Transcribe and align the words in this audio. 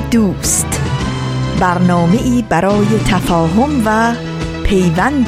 دوست. 0.00 0.80
برنامه 1.60 2.22
ای 2.22 2.44
برای 2.48 2.86
تفاهم 3.08 3.82
و 3.86 4.14
پیوند 4.64 5.26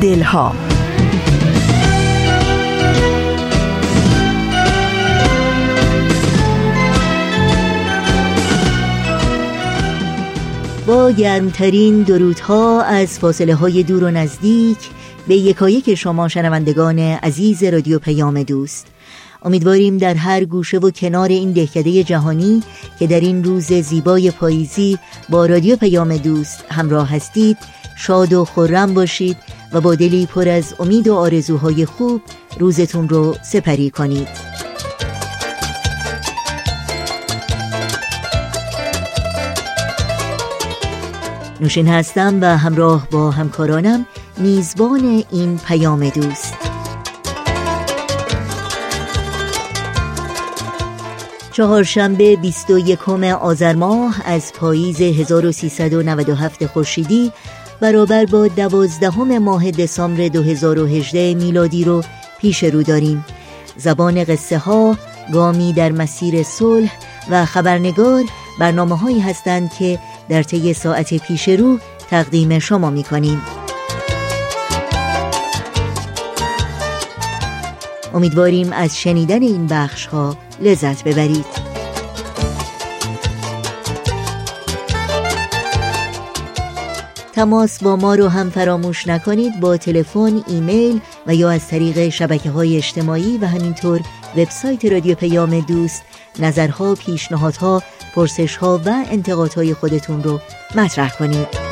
دلها. 0.00 0.52
با 10.86 11.10
گرمترین 11.10 12.02
درودها 12.02 12.82
از 12.82 13.18
فاصله 13.18 13.54
های 13.54 13.82
دور 13.82 14.04
و 14.04 14.10
نزدیک 14.10 14.78
به 15.28 15.34
یکایک 15.36 15.94
شما 15.94 16.28
شنوندگان 16.28 16.98
عزیز 16.98 17.64
رادیو 17.64 17.98
پیام 17.98 18.42
دوست. 18.42 18.86
امیدواریم 19.42 19.98
در 19.98 20.14
هر 20.14 20.44
گوشه 20.44 20.78
و 20.78 20.90
کنار 20.90 21.28
این 21.28 21.52
دهکده 21.52 22.04
جهانی 22.04 22.62
که 22.98 23.06
در 23.06 23.20
این 23.20 23.44
روز 23.44 23.72
زیبای 23.72 24.30
پاییزی 24.30 24.98
با 25.28 25.46
رادیو 25.46 25.76
پیام 25.76 26.16
دوست 26.16 26.64
همراه 26.70 27.10
هستید 27.10 27.56
شاد 27.96 28.32
و 28.32 28.44
خورم 28.44 28.94
باشید 28.94 29.36
و 29.72 29.80
با 29.80 29.94
دلی 29.94 30.26
پر 30.26 30.48
از 30.48 30.74
امید 30.78 31.08
و 31.08 31.14
آرزوهای 31.14 31.86
خوب 31.86 32.22
روزتون 32.58 33.08
رو 33.08 33.36
سپری 33.42 33.90
کنید. 33.90 34.28
نوشین 41.60 41.88
هستم 41.88 42.38
و 42.40 42.56
همراه 42.56 43.08
با 43.10 43.30
همکارانم 43.30 44.06
میزبان 44.38 45.24
این 45.30 45.58
پیام 45.58 46.08
دوست. 46.08 46.67
چهارشنبه 51.58 52.36
21 52.36 53.08
آذر 53.40 53.74
ماه 53.74 54.22
از 54.24 54.52
پاییز 54.52 55.00
1397 55.00 56.66
خورشیدی 56.66 57.32
برابر 57.80 58.24
با 58.24 58.48
دوازدهم 58.48 59.38
ماه 59.38 59.70
دسامبر 59.70 60.28
2018 60.28 61.34
میلادی 61.34 61.84
رو 61.84 62.02
پیش 62.40 62.64
رو 62.64 62.82
داریم 62.82 63.24
زبان 63.76 64.24
قصه 64.24 64.58
ها 64.58 64.96
گامی 65.32 65.72
در 65.72 65.92
مسیر 65.92 66.42
صلح 66.42 66.92
و 67.30 67.44
خبرنگار 67.44 68.24
برنامه 68.60 68.98
هایی 68.98 69.20
هستند 69.20 69.72
که 69.78 69.98
در 70.28 70.42
طی 70.42 70.74
ساعت 70.74 71.14
پیش 71.14 71.48
رو 71.48 71.78
تقدیم 72.10 72.58
شما 72.58 72.90
می 72.90 73.04
کنیم. 73.04 73.42
امیدواریم 78.14 78.72
از 78.72 78.98
شنیدن 78.98 79.42
این 79.42 79.66
بخش 79.66 80.06
ها 80.06 80.36
لذت 80.60 81.04
ببرید 81.04 81.68
تماس 87.32 87.82
با 87.82 87.96
ما 87.96 88.14
رو 88.14 88.28
هم 88.28 88.50
فراموش 88.50 89.06
نکنید 89.06 89.60
با 89.60 89.76
تلفن، 89.76 90.42
ایمیل 90.46 91.00
و 91.26 91.34
یا 91.34 91.50
از 91.50 91.68
طریق 91.68 92.08
شبکه 92.08 92.50
های 92.50 92.76
اجتماعی 92.76 93.38
و 93.38 93.46
همینطور 93.46 94.00
وبسایت 94.36 94.84
رادیو 94.84 95.14
پیام 95.14 95.60
دوست 95.60 96.02
نظرها، 96.38 96.94
پیشنهادها، 96.94 97.82
پرسشها 98.14 98.80
و 98.84 99.04
انتقادهای 99.10 99.74
خودتون 99.74 100.22
رو 100.22 100.40
مطرح 100.74 101.16
کنید. 101.18 101.67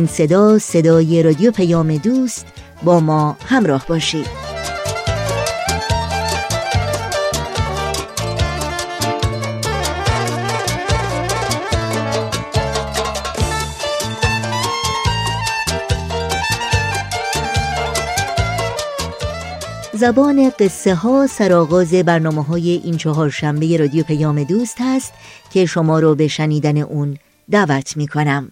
این 0.02 0.08
صدا 0.08 0.60
صدای 0.60 1.24
رادیو 1.24 1.52
پیام 1.52 1.98
دوست 1.98 2.46
با 2.84 3.00
ما 3.00 3.38
همراه 3.46 3.86
باشید 3.88 4.28
زبان 19.94 20.52
قصه 20.60 20.96
ها 20.96 21.28
سرآغاز 21.28 21.94
برنامه 21.94 22.44
های 22.44 22.70
این 22.84 22.98
چهار 22.98 23.30
شنبه 23.30 23.78
رادیو 23.78 24.04
پیام 24.04 24.44
دوست 24.44 24.78
هست 24.80 25.14
که 25.54 25.66
شما 25.66 26.00
رو 26.00 26.16
به 26.16 26.28
شنیدن 26.28 26.78
اون 26.78 27.18
دعوت 27.52 27.98
می 27.98 28.08
کنم. 28.08 28.52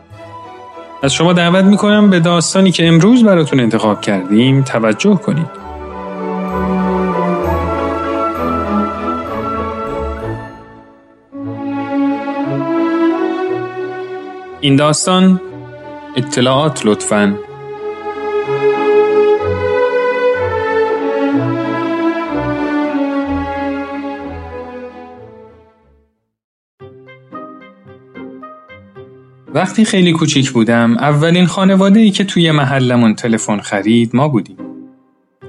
از 1.03 1.13
شما 1.13 1.33
دعوت 1.33 1.65
می‌کنم 1.65 2.09
به 2.09 2.19
داستانی 2.19 2.71
که 2.71 2.87
امروز 2.87 3.23
براتون 3.23 3.59
انتخاب 3.59 4.01
کردیم 4.01 4.61
توجه 4.61 5.15
کنید. 5.15 5.61
این 14.61 14.75
داستان 14.75 15.41
اطلاعات 16.15 16.85
لطفاً 16.85 17.35
وقتی 29.61 29.85
خیلی 29.85 30.11
کوچیک 30.11 30.51
بودم 30.51 30.97
اولین 30.97 31.45
خانواده 31.45 31.99
ای 31.99 32.11
که 32.11 32.23
توی 32.23 32.51
محلمون 32.51 33.15
تلفن 33.15 33.59
خرید 33.59 34.15
ما 34.15 34.27
بودیم. 34.27 34.57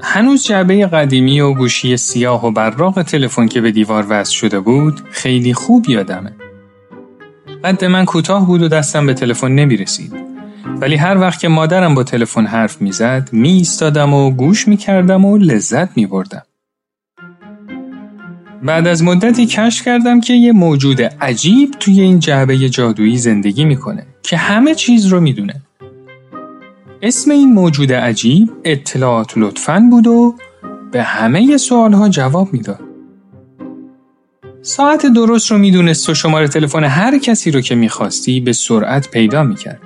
هنوز 0.03 0.45
جعبه 0.47 0.87
قدیمی 0.87 1.41
و 1.41 1.55
گوشی 1.55 1.97
سیاه 1.97 2.47
و 2.47 2.51
براق 2.51 3.03
تلفن 3.03 3.47
که 3.47 3.61
به 3.61 3.71
دیوار 3.71 4.07
وصل 4.09 4.33
شده 4.33 4.61
بود 4.61 5.01
خیلی 5.11 5.55
خوب 5.55 5.91
یادمه. 5.91 6.33
قد 7.65 7.85
من 7.85 8.05
کوتاه 8.05 8.47
بود 8.47 8.63
و 8.63 8.69
دستم 8.69 9.07
به 9.07 9.15
تلفن 9.15 9.53
نمی 9.53 9.77
رسید. 9.77 10.13
ولی 10.81 10.97
هر 10.97 11.19
وقت 11.19 11.41
که 11.41 11.49
مادرم 11.49 11.95
با 11.95 12.03
تلفن 12.05 12.47
حرف 12.47 12.83
می‌زد 12.83 13.29
می 13.33 13.53
ایستادم 13.53 14.15
و 14.15 14.31
گوش 14.31 14.69
می 14.69 14.77
کردم 14.77 15.25
و 15.25 15.39
لذت 15.39 15.97
می 15.97 16.07
بردم. 16.07 16.43
بعد 18.63 18.87
از 18.87 19.03
مدتی 19.03 19.47
کشف 19.47 19.85
کردم 19.85 20.21
که 20.21 20.35
یه 20.35 20.53
موجود 20.53 21.03
عجیب 21.03 21.71
توی 21.81 22.01
این 22.01 22.19
جعبه 22.19 22.69
جادویی 22.69 23.17
زندگی 23.19 23.65
می‌کنه 23.65 24.07
که 24.23 24.37
همه 24.37 24.75
چیز 24.75 25.07
رو 25.07 25.21
می‌دونه. 25.21 25.63
اسم 27.03 27.31
این 27.31 27.53
موجود 27.53 27.93
عجیب 27.93 28.51
اطلاعات 28.65 29.33
لطفاً 29.37 29.89
بود 29.91 30.07
و 30.07 30.35
به 30.93 31.03
همه 31.03 31.57
سوالها 31.57 32.09
جواب 32.09 32.53
می‌داد. 32.53 32.81
ساعت 34.63 35.07
درست 35.07 35.51
رو 35.51 35.59
می‌دونست 35.59 36.09
و 36.09 36.15
شماره 36.15 36.49
تلفن 36.49 36.85
هر 36.85 37.19
کسی 37.19 37.51
رو 37.51 37.61
که 37.61 37.75
می‌خواستی 37.75 38.41
به 38.41 38.53
سرعت 38.53 39.11
پیدا 39.11 39.43
می‌کرد. 39.43 39.81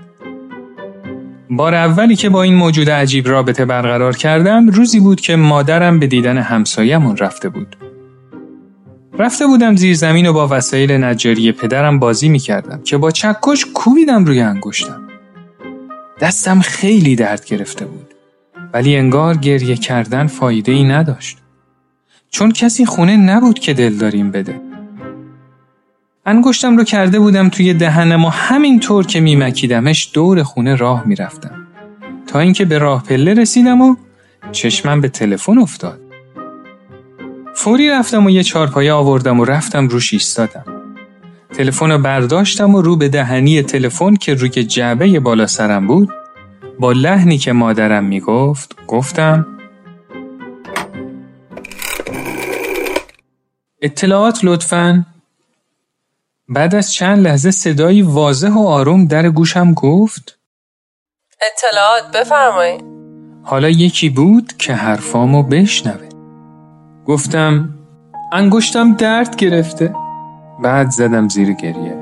بار 1.50 1.75
اولی 1.75 2.17
که 2.17 2.28
با 2.28 2.43
این 2.43 2.55
موجود 2.55 2.90
عجیب 2.90 3.28
رابطه 3.28 3.64
برقرار 3.64 4.17
کردم 4.17 4.69
روزی 4.69 5.00
بود 5.00 5.20
که 5.20 5.37
مادرم 5.37 5.99
به 5.99 6.06
دیدن 6.06 6.38
همسایمون 6.38 7.17
رفته 7.17 7.49
بود. 7.49 7.76
رفته 9.18 9.46
بودم 9.46 9.76
زیر 9.76 9.94
زمین 9.94 10.26
و 10.26 10.32
با 10.32 10.48
وسایل 10.50 10.92
نجاری 11.04 11.52
پدرم 11.52 11.98
بازی 11.98 12.28
می 12.28 12.38
کردم 12.38 12.82
که 12.82 12.96
با 12.96 13.10
چکش 13.10 13.66
کوبیدم 13.74 14.24
روی 14.24 14.40
انگشتم. 14.40 15.02
دستم 16.20 16.60
خیلی 16.60 17.16
درد 17.16 17.44
گرفته 17.44 17.86
بود. 17.86 18.14
ولی 18.72 18.96
انگار 18.96 19.36
گریه 19.36 19.76
کردن 19.76 20.26
فایده 20.26 20.72
ای 20.72 20.84
نداشت. 20.84 21.38
چون 22.30 22.52
کسی 22.52 22.86
خونه 22.86 23.16
نبود 23.16 23.58
که 23.58 23.74
دلداریم 23.74 24.30
بده. 24.30 24.60
انگشتم 26.26 26.76
رو 26.76 26.84
کرده 26.84 27.18
بودم 27.18 27.48
توی 27.48 27.74
دهنم 27.74 28.24
و 28.24 28.28
همینطور 28.28 29.06
که 29.06 29.20
میمکیدمش 29.20 30.10
دور 30.14 30.42
خونه 30.42 30.74
راه 30.74 31.06
می‌رفتم. 31.06 31.66
تا 32.26 32.40
اینکه 32.40 32.64
به 32.64 32.78
راه 32.78 33.02
پله 33.02 33.34
رسیدم 33.34 33.80
و 33.80 33.96
چشمم 34.52 35.00
به 35.00 35.08
تلفن 35.08 35.58
افتاد. 35.58 36.05
فوری 37.58 37.90
رفتم 37.90 38.26
و 38.26 38.30
یه 38.30 38.42
چارپایه 38.42 38.92
آوردم 38.92 39.40
و 39.40 39.44
رفتم 39.44 39.88
روش 39.88 40.12
ایستادم. 40.12 40.64
تلفن 41.52 41.90
رو 41.90 41.98
برداشتم 41.98 42.74
و 42.74 42.82
رو 42.82 42.96
به 42.96 43.08
دهنی 43.08 43.62
تلفن 43.62 44.14
که 44.14 44.34
روی 44.34 44.50
جعبه 44.50 45.20
بالا 45.20 45.46
سرم 45.46 45.86
بود 45.86 46.12
با 46.78 46.92
لحنی 46.92 47.38
که 47.38 47.52
مادرم 47.52 48.04
می‌گفت 48.04 48.76
گفتم 48.86 49.46
اطلاعات 53.82 54.40
لطفاً. 54.42 55.06
بعد 56.48 56.74
از 56.74 56.92
چند 56.92 57.18
لحظه 57.18 57.50
صدایی 57.50 58.02
واضح 58.02 58.50
و 58.50 58.66
آروم 58.66 59.06
در 59.06 59.28
گوشم 59.28 59.74
گفت 59.74 60.38
اطلاعات 61.40 62.16
بفرمایید. 62.16 62.84
حالا 63.42 63.68
یکی 63.68 64.08
بود 64.08 64.52
که 64.58 64.74
حرفامو 64.74 65.42
بشنوه. 65.42 66.05
گفتم 67.08 67.68
انگشتم 68.32 68.92
درد 68.92 69.36
گرفته. 69.36 69.94
بعد 70.62 70.90
زدم 70.90 71.28
زیر 71.28 71.52
گریه. 71.52 71.96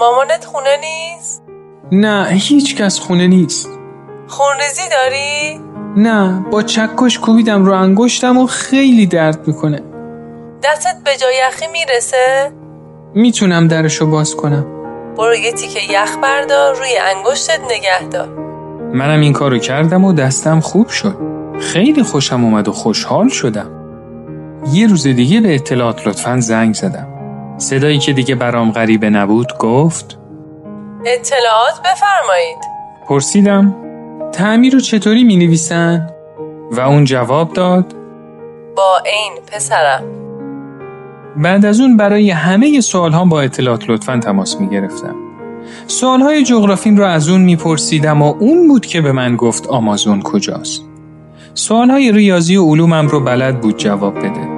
مامانت 0.00 0.44
خونه 0.44 0.76
نیست؟ 0.80 1.42
نه 1.92 2.26
هیچ 2.30 2.76
کس 2.76 3.00
خونه 3.00 3.26
نیست. 3.26 3.68
خونریزی 4.26 4.82
داری؟ 4.90 5.60
نه 5.96 6.44
با 6.50 6.62
چکش 6.62 7.18
کوبیدم 7.18 7.64
رو 7.64 7.72
انگشتم 7.72 8.38
و 8.38 8.46
خیلی 8.46 9.06
درد 9.06 9.48
می‌کنه. 9.48 9.80
دستت 10.62 10.96
به 11.04 11.10
جای 11.16 11.34
یخی 11.48 11.66
می‌رسه؟ 11.72 12.52
می‌تونم 13.14 13.68
درشو 13.68 14.06
باز 14.06 14.36
کنم. 14.36 14.66
برو 15.16 15.34
یه 15.34 15.52
تیکه 15.52 15.80
یخ 15.92 16.16
بردار 16.22 16.74
روی 16.74 16.98
انگشتت 17.16 17.60
نگه 17.70 18.08
دار. 18.10 18.28
منم 18.94 19.20
این 19.20 19.32
کارو 19.32 19.58
کردم 19.58 20.04
و 20.04 20.12
دستم 20.12 20.60
خوب 20.60 20.88
شد. 20.88 21.16
خیلی 21.60 22.02
خوشم 22.02 22.44
اومد 22.44 22.68
و 22.68 22.72
خوشحال 22.72 23.28
شدم. 23.28 23.77
یه 24.72 24.86
روز 24.86 25.06
دیگه 25.06 25.40
به 25.40 25.54
اطلاعات 25.54 26.06
لطفا 26.06 26.40
زنگ 26.40 26.74
زدم 26.74 27.08
صدایی 27.58 27.98
که 27.98 28.12
دیگه 28.12 28.34
برام 28.34 28.72
غریبه 28.72 29.10
نبود 29.10 29.58
گفت 29.58 30.18
اطلاعات 31.06 31.80
بفرمایید 31.84 32.58
پرسیدم 33.08 33.74
تعمیر 34.32 34.72
رو 34.72 34.80
چطوری 34.80 35.24
می 35.24 35.36
نویسن؟ 35.36 36.10
و 36.70 36.80
اون 36.80 37.04
جواب 37.04 37.52
داد 37.52 37.94
با 38.76 39.02
این 39.06 39.32
پسرم 39.52 40.02
بعد 41.36 41.64
از 41.64 41.80
اون 41.80 41.96
برای 41.96 42.30
همه 42.30 42.80
سوال 42.80 43.12
ها 43.12 43.24
با 43.24 43.40
اطلاعات 43.40 43.90
لطفا 43.90 44.20
تماس 44.22 44.60
می 44.60 44.68
گرفتم. 44.68 45.14
سوال 45.86 46.20
های 46.20 46.44
جغرافیم 46.44 46.96
رو 46.96 47.04
از 47.04 47.28
اون 47.28 47.40
می 47.40 47.56
پرسیدم 47.56 48.22
و 48.22 48.34
اون 48.38 48.68
بود 48.68 48.86
که 48.86 49.00
به 49.00 49.12
من 49.12 49.36
گفت 49.36 49.66
آمازون 49.66 50.22
کجاست. 50.22 50.87
سوال 51.58 51.90
های 51.90 52.12
ریاضی 52.12 52.56
و 52.56 52.64
علومم 52.64 53.08
رو 53.08 53.20
بلد 53.20 53.60
بود 53.60 53.76
جواب 53.76 54.18
بده. 54.18 54.48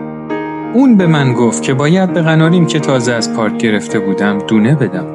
اون 0.74 0.96
به 0.96 1.06
من 1.06 1.32
گفت 1.32 1.62
که 1.62 1.74
باید 1.74 2.12
به 2.12 2.22
قناریم 2.22 2.66
که 2.66 2.80
تازه 2.80 3.12
از 3.12 3.34
پارک 3.34 3.56
گرفته 3.56 3.98
بودم 3.98 4.38
دونه 4.38 4.74
بدم. 4.74 5.06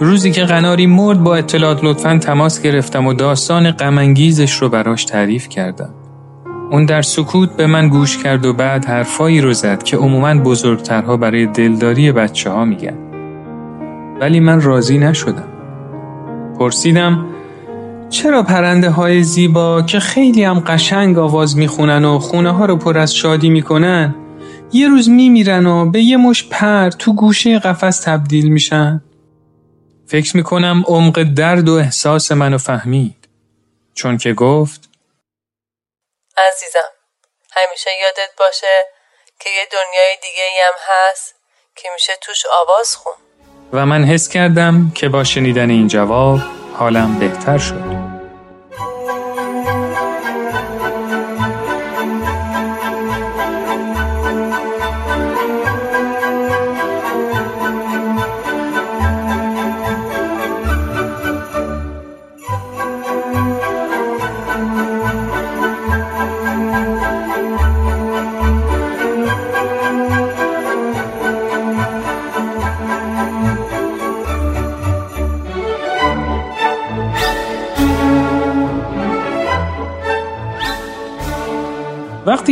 روزی 0.00 0.30
که 0.30 0.44
قناری 0.44 0.86
مرد 0.86 1.22
با 1.22 1.36
اطلاعات 1.36 1.84
لطفا 1.84 2.18
تماس 2.18 2.62
گرفتم 2.62 3.06
و 3.06 3.12
داستان 3.12 3.70
غمانگیزش 3.70 4.52
رو 4.52 4.68
براش 4.68 5.04
تعریف 5.04 5.48
کردم. 5.48 5.94
اون 6.70 6.84
در 6.84 7.02
سکوت 7.02 7.56
به 7.56 7.66
من 7.66 7.88
گوش 7.88 8.18
کرد 8.18 8.46
و 8.46 8.52
بعد 8.52 8.84
حرفایی 8.84 9.40
رو 9.40 9.52
زد 9.52 9.82
که 9.82 9.96
عموما 9.96 10.34
بزرگترها 10.34 11.16
برای 11.16 11.46
دلداری 11.46 12.12
بچه 12.12 12.50
ها 12.50 12.64
میگن. 12.64 12.96
ولی 14.20 14.40
من 14.40 14.60
راضی 14.60 14.98
نشدم. 14.98 15.48
پرسیدم 16.58 17.31
چرا 18.12 18.42
پرنده 18.42 18.90
های 18.90 19.22
زیبا 19.22 19.82
که 19.82 20.00
خیلی 20.00 20.44
هم 20.44 20.60
قشنگ 20.60 21.18
آواز 21.18 21.56
می‌خونن 21.56 22.04
و 22.04 22.18
خونه 22.18 22.52
ها 22.52 22.64
رو 22.64 22.76
پر 22.76 22.98
از 22.98 23.14
شادی 23.14 23.50
می‌کنن 23.50 24.14
یه 24.72 24.88
روز 24.88 25.08
میمیرن 25.10 25.66
و 25.66 25.90
به 25.90 26.00
یه 26.00 26.16
مش 26.16 26.48
پر 26.48 26.90
تو 26.90 27.14
گوشه 27.14 27.58
قفس 27.58 28.00
تبدیل 28.00 28.48
میشن؟ 28.48 29.02
فکر 30.06 30.36
می‌کنم 30.36 30.84
عمق 30.86 31.22
درد 31.22 31.68
و 31.68 31.72
احساس 31.72 32.32
منو 32.32 32.58
فهمید. 32.58 33.28
چون 33.94 34.18
که 34.18 34.32
گفت 34.32 34.88
عزیزم 36.36 36.88
همیشه 37.52 37.90
یادت 38.02 38.30
باشه 38.38 38.82
که 39.40 39.50
یه 39.50 39.68
دنیای 39.72 40.16
دیگه 40.22 40.42
هم 40.66 40.74
هست 40.88 41.34
که 41.76 41.88
میشه 41.94 42.12
توش 42.20 42.42
آواز 42.62 42.96
خون 42.96 43.12
و 43.72 43.86
من 43.86 44.04
حس 44.04 44.28
کردم 44.28 44.92
که 44.94 45.08
با 45.08 45.24
شنیدن 45.24 45.70
این 45.70 45.88
جواب 45.88 46.40
حالم 46.78 47.18
بهتر 47.18 47.58
شد. 47.58 48.01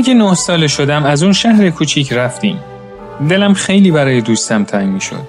وقتی 0.01 0.13
که 0.13 0.19
نه 0.19 0.35
ساله 0.35 0.67
شدم 0.67 1.05
از 1.05 1.23
اون 1.23 1.33
شهر 1.33 1.71
کوچیک 1.71 2.13
رفتیم. 2.13 2.61
دلم 3.29 3.55
خیلی 3.55 3.91
برای 3.91 4.21
دوستم 4.21 4.65
تنگ 4.65 4.89
می 4.89 5.01
شد. 5.01 5.29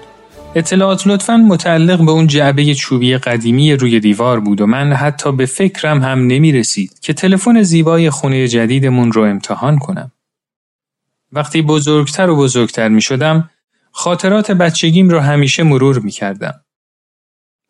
اطلاعات 0.54 1.06
لطفا 1.06 1.36
متعلق 1.36 2.04
به 2.04 2.10
اون 2.10 2.26
جعبه 2.26 2.74
چوبی 2.74 3.16
قدیمی 3.16 3.72
روی 3.72 4.00
دیوار 4.00 4.40
بود 4.40 4.60
و 4.60 4.66
من 4.66 4.92
حتی 4.92 5.32
به 5.32 5.46
فکرم 5.46 6.02
هم 6.02 6.26
نمی 6.26 6.52
رسید 6.52 7.00
که 7.00 7.12
تلفن 7.12 7.62
زیبای 7.62 8.10
خونه 8.10 8.48
جدیدمون 8.48 9.12
رو 9.12 9.22
امتحان 9.22 9.78
کنم. 9.78 10.12
وقتی 11.32 11.62
بزرگتر 11.62 12.30
و 12.30 12.36
بزرگتر 12.36 12.88
می 12.88 13.02
شدم 13.02 13.50
خاطرات 13.90 14.50
بچگیم 14.50 15.08
رو 15.08 15.20
همیشه 15.20 15.62
مرور 15.62 15.98
می 15.98 16.10
کردم. 16.10 16.54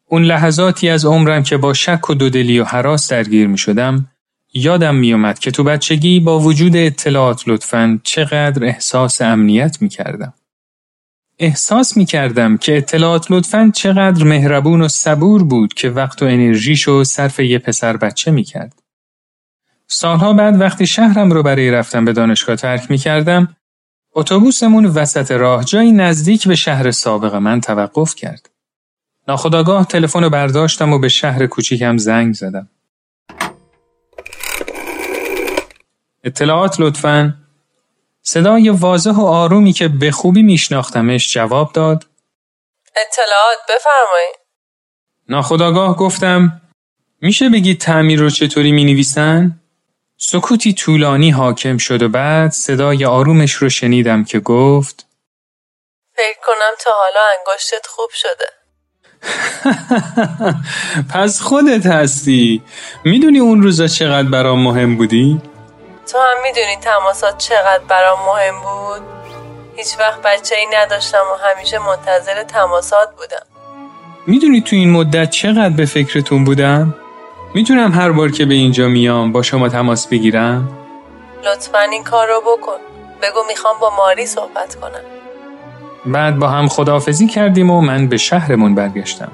اون 0.09 0.23
لحظاتی 0.23 0.89
از 0.89 1.05
عمرم 1.05 1.43
که 1.43 1.57
با 1.57 1.75
شک 1.75 2.11
و 2.11 2.15
دودلی 2.15 2.59
و 2.59 2.65
حراس 2.65 3.13
درگیر 3.13 3.47
می 3.47 3.59
شدم 3.59 4.12
یادم 4.55 4.95
میومد 4.95 5.39
که 5.39 5.51
تو 5.51 5.65
بچگی 5.65 6.21
با 6.21 6.39
وجود 6.39 6.77
اطلاعات 6.77 7.43
لطفاً 7.47 8.01
چقدر 8.03 8.65
احساس 8.65 9.23
امنیت 9.23 9.83
می 9.83 9.89
کردم. 9.89 10.35
احساس 11.39 11.97
می 11.97 12.07
کردم 12.07 12.57
که 12.57 12.77
اطلاعات 12.77 13.31
لطفاً 13.31 13.73
چقدر 13.75 14.25
مهربون 14.25 14.81
و 14.83 14.89
صبور 14.89 15.45
بود 15.45 15.75
که 15.75 15.91
وقت 15.91 16.23
و 16.23 16.25
انرژیشو 16.25 17.05
صرف 17.05 17.41
یه 17.41 17.59
پسر 17.59 17.97
بچه 17.97 18.31
می 18.31 18.45
کرد. 18.45 18.83
سالها 19.87 20.33
بعد 20.33 20.61
وقتی 20.61 20.87
شهرم 20.87 21.31
رو 21.31 21.43
برای 21.43 21.71
رفتن 21.71 22.05
به 22.05 22.13
دانشگاه 22.13 22.57
ترک 22.57 22.91
می 22.91 22.99
کردم، 22.99 23.57
اتوبوسمون 24.15 24.87
وسط 24.87 25.31
راه 25.31 25.65
جایی 25.65 25.93
نزدیک 25.93 26.49
به 26.49 26.55
شهر 26.55 26.91
سابق 26.91 27.35
من 27.35 27.61
توقف 27.61 28.15
کرد. 28.15 28.51
ناخداگاه 29.29 29.87
تلفن 29.87 30.23
رو 30.23 30.31
برداشتم 30.31 30.93
و 30.93 30.99
به 30.99 31.09
شهر 31.09 31.47
کوچیکم 31.47 31.97
زنگ 31.97 32.35
زدم. 32.35 32.69
اطلاعات 36.25 36.81
لطفاً. 36.81 37.35
صدای 38.23 38.69
واضح 38.71 39.11
و 39.11 39.25
آرومی 39.25 39.73
که 39.73 39.89
به 39.89 40.11
خوبی 40.11 40.43
میشناختمش 40.43 41.33
جواب 41.33 41.73
داد. 41.73 42.07
اطلاعات 42.97 43.59
بفرمایید. 43.69 44.37
ناخداگاه 45.29 45.97
گفتم 45.97 46.63
میشه 47.21 47.49
بگید 47.49 47.81
تعمیر 47.81 48.21
رو 48.21 48.31
چطوری 48.31 48.73
می 48.73 48.85
نویسن؟ 48.85 49.61
سکوتی 50.17 50.73
طولانی 50.73 51.31
حاکم 51.31 51.79
شد 51.79 52.03
و 52.03 52.09
بعد 52.09 52.51
صدای 52.51 53.05
آرومش 53.05 53.53
رو 53.53 53.69
شنیدم 53.69 54.25
که 54.25 54.41
گفت 54.41 55.07
فکر 56.17 56.39
کنم 56.47 56.75
تا 56.81 56.91
حالا 56.91 57.21
انگشتت 57.39 57.87
خوب 57.87 58.11
شده. 58.13 58.47
پس 61.15 61.41
خودت 61.41 61.87
هستی. 61.87 62.63
می‌دونی 63.05 63.39
اون 63.39 63.63
روزا 63.63 63.87
چقدر 63.87 64.29
برام 64.29 64.63
مهم 64.63 64.97
بودی؟ 64.97 65.52
تو 66.07 66.19
هم 66.19 66.43
می‌دونی 66.43 66.77
تماسات 66.77 67.39
چقدر 67.39 67.85
برام 67.89 68.19
مهم 68.27 68.61
بود؟ 68.61 69.03
هیچ 69.77 69.99
وقت 69.99 70.23
بچه 70.23 70.55
ای 70.57 70.67
نداشتم 70.73 71.19
و 71.33 71.49
همیشه 71.49 71.79
منتظر 71.79 72.43
تماسات 72.43 73.09
بودم 73.17 73.47
می‌دونی 74.27 74.61
تو 74.61 74.77
این 74.77 74.91
مدت 74.91 75.31
چقدر 75.31 75.77
به 75.77 75.85
فکرتون 75.85 76.45
بودم؟ 76.45 76.95
می‌تونم 77.55 77.93
هر 77.93 78.13
بار 78.13 78.31
که 78.31 78.45
به 78.45 78.55
اینجا 78.55 78.89
میام 78.89 79.33
با 79.33 79.43
شما 79.43 79.69
تماس 79.69 80.07
بگیرم؟ 80.07 80.69
لطفا 81.45 81.81
این 81.81 82.05
کار 82.05 82.29
رو 82.29 82.41
بکن 82.41 82.79
بگو 83.23 83.41
می‌خوام 83.49 83.79
با 83.81 83.97
ماری 83.97 84.27
صحبت 84.27 84.75
کنم 84.75 85.05
بعد 86.07 86.39
با 86.39 86.49
هم 86.49 86.69
خداحافظی 86.69 87.27
کردیم 87.27 87.71
و 87.71 87.81
من 87.81 88.09
به 88.09 88.17
شهرمون 88.17 88.75
برگشتم 88.75 89.33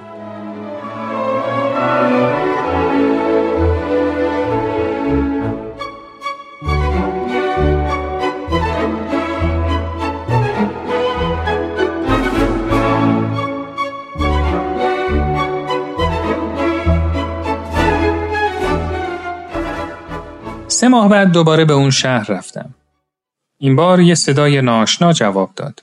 سه 20.78 20.88
ماه 20.88 21.08
بعد 21.08 21.32
دوباره 21.32 21.64
به 21.64 21.72
اون 21.72 21.90
شهر 21.90 22.32
رفتم. 22.32 22.74
این 23.58 23.76
بار 23.76 24.00
یه 24.00 24.14
صدای 24.14 24.62
ناشنا 24.62 25.12
جواب 25.12 25.50
داد. 25.56 25.82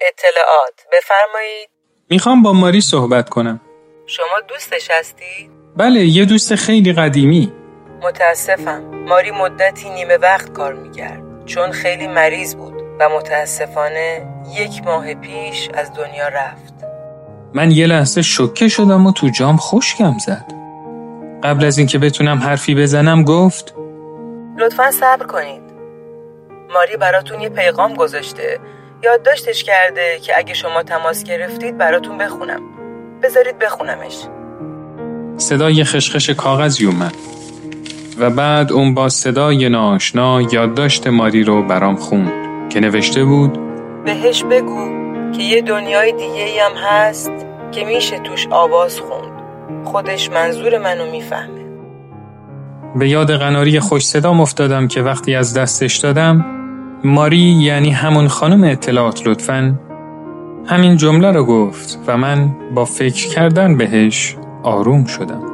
اطلاعات 0.00 0.80
بفرمایید. 0.92 1.68
می‌خوام 2.10 2.42
با 2.42 2.52
ماری 2.52 2.80
صحبت 2.80 3.28
کنم. 3.28 3.60
شما 4.06 4.40
دوستش 4.48 4.90
هستی؟ 4.90 5.50
بله 5.76 6.00
یه 6.00 6.24
دوست 6.24 6.54
خیلی 6.54 6.92
قدیمی. 6.92 7.52
متاسفم. 8.02 8.82
ماری 9.08 9.30
مدتی 9.30 9.90
نیمه 9.90 10.16
وقت 10.16 10.52
کار 10.52 10.74
می‌کرد. 10.74 11.44
چون 11.46 11.70
خیلی 11.70 12.06
مریض 12.06 12.54
بود 12.54 12.74
و 13.00 13.08
متاسفانه 13.08 14.26
یک 14.58 14.84
ماه 14.84 15.14
پیش 15.14 15.68
از 15.74 15.92
دنیا 15.92 16.28
رفت. 16.28 16.74
من 17.54 17.70
یه 17.70 17.86
لحظه 17.86 18.22
شکه 18.22 18.68
شدم 18.68 19.06
و 19.06 19.12
تو 19.12 19.28
جام 19.28 19.56
خشکم 19.56 20.18
زد. 20.18 20.52
قبل 21.44 21.64
از 21.64 21.78
اینکه 21.78 21.98
بتونم 21.98 22.38
حرفی 22.38 22.74
بزنم 22.74 23.24
گفت 23.24 23.74
لطفا 24.58 24.90
صبر 24.90 25.26
کنید. 25.26 25.62
ماری 26.74 26.96
براتون 26.96 27.40
یه 27.40 27.48
پیغام 27.48 27.94
گذاشته. 27.94 28.58
یادداشتش 29.02 29.64
کرده 29.64 30.18
که 30.22 30.38
اگه 30.38 30.54
شما 30.54 30.82
تماس 30.82 31.24
گرفتید 31.24 31.78
براتون 31.78 32.18
بخونم. 32.18 32.60
بذارید 33.22 33.58
بخونمش. 33.58 34.16
صدای 35.36 35.84
خشخش 35.84 36.30
کاغذی 36.30 36.86
اومد. 36.86 37.14
و 38.18 38.30
بعد 38.30 38.72
اون 38.72 38.94
با 38.94 39.08
صدای 39.08 39.68
ناشنا 39.68 40.42
یادداشت 40.42 41.06
ماری 41.06 41.44
رو 41.44 41.62
برام 41.62 41.96
خوند 41.96 42.32
که 42.72 42.80
نوشته 42.80 43.24
بود 43.24 43.58
بهش 44.04 44.44
بگو 44.44 44.88
که 45.32 45.42
یه 45.42 45.62
دنیای 45.62 46.12
دیگه 46.12 46.62
هم 46.62 46.72
هست 46.76 47.32
که 47.72 47.84
میشه 47.84 48.18
توش 48.18 48.46
آواز 48.50 49.00
خوند. 49.00 49.32
خودش 49.84 50.30
منظور 50.30 50.78
منو 50.78 51.10
می‌فهمه. 51.10 51.53
به 52.94 53.08
یاد 53.08 53.32
قناری 53.36 53.80
خوش 53.80 54.06
صدا 54.06 54.30
افتادم 54.30 54.88
که 54.88 55.02
وقتی 55.02 55.34
از 55.34 55.54
دستش 55.54 55.96
دادم 55.96 56.44
ماری 57.04 57.38
یعنی 57.38 57.90
همون 57.90 58.28
خانم 58.28 58.64
اطلاعات 58.64 59.26
لطفا 59.26 59.74
همین 60.66 60.96
جمله 60.96 61.32
رو 61.32 61.44
گفت 61.44 61.98
و 62.06 62.16
من 62.16 62.56
با 62.74 62.84
فکر 62.84 63.28
کردن 63.28 63.76
بهش 63.76 64.36
آروم 64.62 65.04
شدم. 65.04 65.53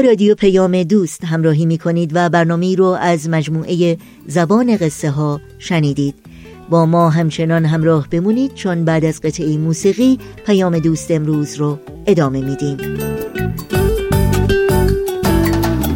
رادیو 0.00 0.34
پیام 0.34 0.82
دوست 0.82 1.24
همراهی 1.24 1.66
می 1.66 1.78
کنید 1.78 2.10
و 2.14 2.28
برنامه 2.28 2.74
رو 2.76 2.84
از 2.84 3.28
مجموعه 3.28 3.96
زبان 4.26 4.76
قصه 4.76 5.10
ها 5.10 5.40
شنیدید. 5.58 6.14
با 6.70 6.86
ما 6.86 7.10
همچنان 7.10 7.64
همراه 7.64 8.08
بمونید 8.10 8.54
چون 8.54 8.84
بعد 8.84 9.04
از 9.04 9.20
قطعه 9.20 9.56
موسیقی 9.56 10.18
پیام 10.46 10.78
دوست 10.78 11.10
امروز 11.10 11.54
رو 11.54 11.78
ادامه 12.06 12.40
میدیم. 12.40 12.76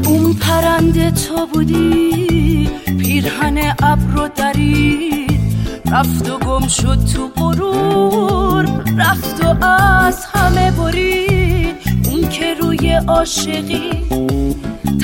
اون 0.06 0.34
پرنده 0.34 1.10
تو 1.10 1.46
بودی 1.46 2.70
پیرهن 2.98 3.74
ابر 3.82 4.20
و 4.20 4.28
درید 4.36 5.40
رفت 5.92 6.30
و 6.30 6.38
گم 6.38 6.68
شد 6.68 6.98
تو 7.14 7.28
غرور 7.36 8.84
رفت 8.98 9.44
و 9.44 9.64
از 9.64 10.24
همه 10.24 10.70
برید 10.70 11.35
اون 12.10 12.28
که 12.28 12.54
روی 12.54 12.92
عاشقی 12.92 13.90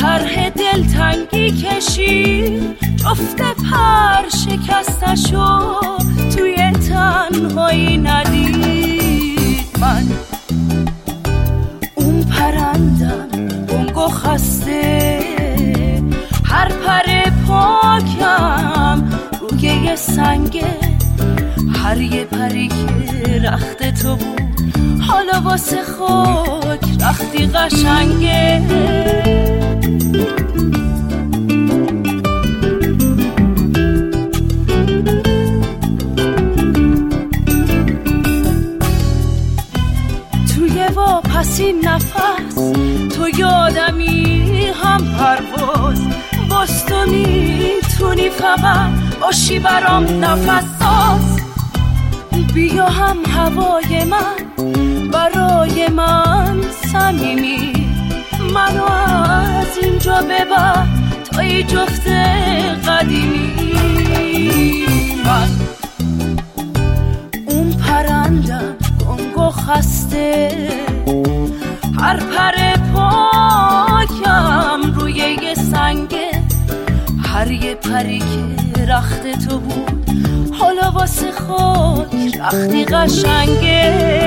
طرح 0.00 0.48
دلتنگی 0.48 1.50
کشید 1.50 2.76
جفت 2.96 3.36
پر 3.36 4.28
شکستشو 4.28 5.80
توی 6.36 6.56
تنهایی 6.72 7.98
ندید 7.98 9.66
من. 9.80 10.06
اون 11.94 12.22
پرندم 12.22 13.28
گنگ 13.70 13.96
و 13.96 14.08
خسته. 14.08 15.18
هر 16.44 16.68
پر 16.68 17.30
پاکم 17.46 19.10
روی 19.40 19.96
سنگه 19.96 20.81
هر 21.92 22.00
یه 22.00 22.24
پری 22.24 22.68
که 22.68 23.40
رخت 23.40 24.02
تو 24.02 24.16
بود. 24.16 24.72
حالا 25.00 25.40
واسه 25.44 25.82
خاک 25.82 26.80
رختی 27.00 27.46
قشنگه. 27.46 28.62
توی 40.54 40.88
پسی 41.34 41.72
نفس 41.72 42.54
تو 43.16 43.28
یادمی 43.38 44.66
هم 44.84 45.04
پرواز. 45.04 46.00
باز 46.50 46.86
تو 46.86 47.06
می‌تونی 47.10 48.30
فقط 48.30 48.90
باشی 49.20 49.58
برام 49.58 50.24
نفس 50.24 50.64
ساز 50.78 51.31
بیا 52.54 52.86
هم 52.86 53.16
هوای 53.28 54.04
من 54.04 54.36
برای 55.12 55.88
من 55.88 56.60
سمیمی 56.92 57.72
منو 58.54 58.84
از 58.84 59.78
اینجا 59.82 60.22
ببر 60.22 60.86
تا 61.24 61.40
ای 61.40 61.62
جفت 61.62 62.08
قدیمی. 62.88 63.52
من 65.24 65.48
اون 67.46 67.72
پرندم 67.72 68.76
گنگ 69.06 69.38
و 69.38 69.50
خسته. 69.50 70.50
هر 71.98 72.16
پر 72.16 72.76
پاکم 72.94 74.80
روی 74.94 75.12
یه 75.42 75.54
سنگه. 75.54 76.42
هر 77.24 77.50
یه 77.50 77.74
پری 77.74 78.18
که 78.18 78.84
رخت 78.86 79.46
تو 79.48 79.58
بود. 79.58 80.01
حالا 80.62 80.90
واسه 80.90 81.32
خاک 81.32 82.14
رختی 82.40 82.84
قشنگه. 82.84 84.22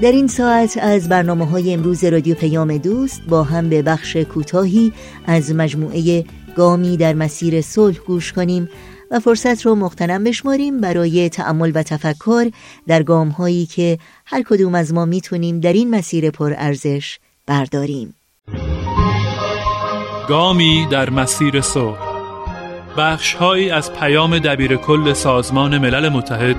در 0.00 0.12
این 0.12 0.26
ساعت 0.26 0.78
از 0.82 1.08
برنامه 1.08 1.46
های 1.46 1.72
امروز 1.72 2.04
رادیو 2.04 2.34
پیام 2.34 2.78
دوست 2.78 3.22
با 3.28 3.42
هم 3.42 3.68
به 3.68 3.82
بخش 3.82 4.16
کوتاهی 4.16 4.92
از 5.26 5.54
مجموعه 5.54 6.24
گامی 6.56 6.96
در 6.96 7.14
مسیر 7.14 7.60
صلح 7.60 7.98
گوش 8.06 8.32
کنیم. 8.32 8.68
و 9.10 9.20
فرصت 9.20 9.66
رو 9.66 9.74
مختنم 9.74 10.24
بشماریم 10.24 10.80
برای 10.80 11.28
تأمل 11.28 11.72
و 11.74 11.82
تفکر 11.82 12.50
در 12.86 13.02
گام 13.02 13.28
هایی 13.28 13.66
که 13.66 13.98
هر 14.26 14.42
کدوم 14.42 14.74
از 14.74 14.94
ما 14.94 15.04
می‌تونیم 15.04 15.60
در 15.60 15.72
این 15.72 15.90
مسیر 15.90 16.30
پر 16.30 16.54
ارزش 16.56 17.18
برداریم. 17.46 18.14
گامی 20.28 20.86
در 20.90 21.10
مسیر 21.10 21.60
صلح. 21.60 21.98
بخش 22.98 23.34
هایی 23.34 23.70
از 23.70 23.92
پیام 23.92 24.38
دبیر 24.38 24.76
کل 24.76 25.12
سازمان 25.12 25.78
ملل 25.78 26.08
متحد 26.08 26.56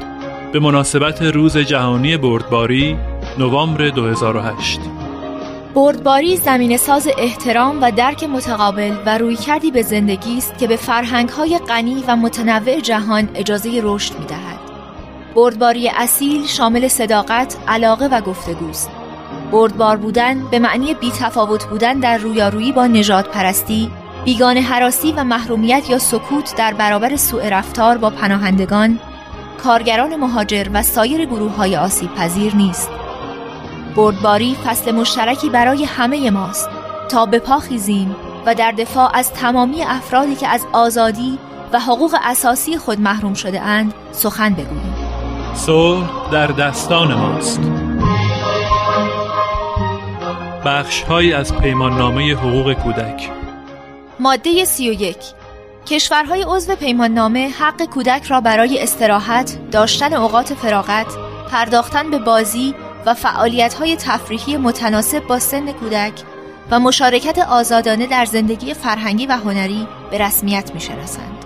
به 0.52 0.60
مناسبت 0.60 1.22
روز 1.22 1.58
جهانی 1.58 2.18
بردباری 2.18 2.98
نوامبر 3.40 3.90
2008 3.90 4.80
بردباری 5.76 6.38
زمین 6.38 6.78
ساز 6.78 7.08
احترام 7.18 7.82
و 7.82 7.92
درک 7.92 8.24
متقابل 8.24 8.96
و 9.06 9.18
روی 9.18 9.36
کردی 9.36 9.72
به 9.72 9.82
زندگی 9.82 10.38
است 10.38 10.58
که 10.58 10.68
به 10.68 10.76
فرهنگ 10.76 11.30
های 11.30 11.58
غنی 11.58 12.04
و 12.08 12.16
متنوع 12.16 12.80
جهان 12.80 13.30
اجازه 13.36 13.80
رشد 13.84 14.20
می 14.20 14.26
دهد. 14.26 14.60
بردباری 15.36 15.90
اصیل 15.90 16.46
شامل 16.46 16.88
صداقت، 16.88 17.58
علاقه 17.68 18.08
و 18.08 18.22
گفتگوست. 18.22 18.90
بردبار 19.52 19.98
بودن 19.98 20.48
به 20.52 20.60
معنی 20.60 20.94
بی 20.94 21.12
تفاوت 21.12 21.66
بودن 21.66 22.00
در 22.00 22.18
رویارویی 22.18 22.72
با 22.72 22.88
نجات 22.88 23.28
پرستی، 23.28 23.92
بیگان 24.26 24.58
حراسی 24.58 25.12
و 25.12 25.24
محرومیت 25.24 25.90
یا 25.90 26.00
سکوت 26.00 26.56
در 26.56 26.74
برابر 26.74 27.16
سوء 27.16 27.50
رفتار 27.50 27.98
با 27.98 28.10
پناهندگان، 28.10 29.00
کارگران 29.64 30.16
مهاجر 30.16 30.68
و 30.74 30.84
سایر 30.84 31.26
گروه 31.26 31.52
های 31.52 31.76
آسیب 31.76 32.16
پذیر 32.16 32.56
نیست. 32.56 32.90
بردباری 33.98 34.56
فصل 34.66 34.92
مشترکی 34.92 35.50
برای 35.50 35.84
همه 35.84 36.30
ماست. 36.30 36.70
تا 37.10 37.26
به 37.26 37.40
پا 37.40 37.60
خیزیم 37.60 38.16
و 38.46 38.56
در 38.56 38.72
دفاع 38.72 39.12
از 39.14 39.34
تمامی 39.34 39.84
افرادی 39.84 40.36
که 40.36 40.48
از 40.48 40.66
آزادی 40.74 41.40
و 41.74 41.80
حقوق 41.80 42.16
اساسی 42.24 42.78
خود 42.78 43.00
محروم 43.00 43.34
شده 43.34 43.62
اند 43.62 43.94
سخن 44.12 44.54
بگوییم. 44.54 44.96
صلح 45.54 46.30
در 46.32 46.48
دستان 46.48 47.14
ماست. 47.14 47.62
بخش 50.66 51.02
های 51.02 51.34
از 51.34 51.56
پیمان 51.56 51.98
نامه 51.98 52.34
حقوق 52.34 52.74
کودک. 52.74 53.32
ماده 54.20 54.66
31 54.66 55.18
کشورهای 55.86 56.46
عضو 56.48 56.76
پیمان 56.76 57.14
نامه 57.14 57.50
حق 57.50 57.86
کودک 57.86 58.24
را 58.24 58.42
برای 58.42 58.84
استراحت، 58.84 59.58
داشتن 59.72 60.14
اوقات 60.14 60.54
فراغت، 60.54 61.16
پرداختن 61.52 62.12
به 62.12 62.20
بازی 62.20 62.76
و 63.08 63.16
های 63.80 63.96
تفریحی 63.96 64.58
متناسب 64.58 65.28
با 65.28 65.40
سن 65.40 65.72
کودک 65.72 66.14
و 66.72 66.80
مشارکت 66.80 67.40
آزادانه 67.40 68.08
در 68.08 68.26
زندگی 68.26 68.74
فرهنگی 68.74 69.26
و 69.26 69.32
هنری 69.32 69.88
به 70.12 70.18
رسمیت 70.18 70.72
می‌شناسند. 70.74 71.46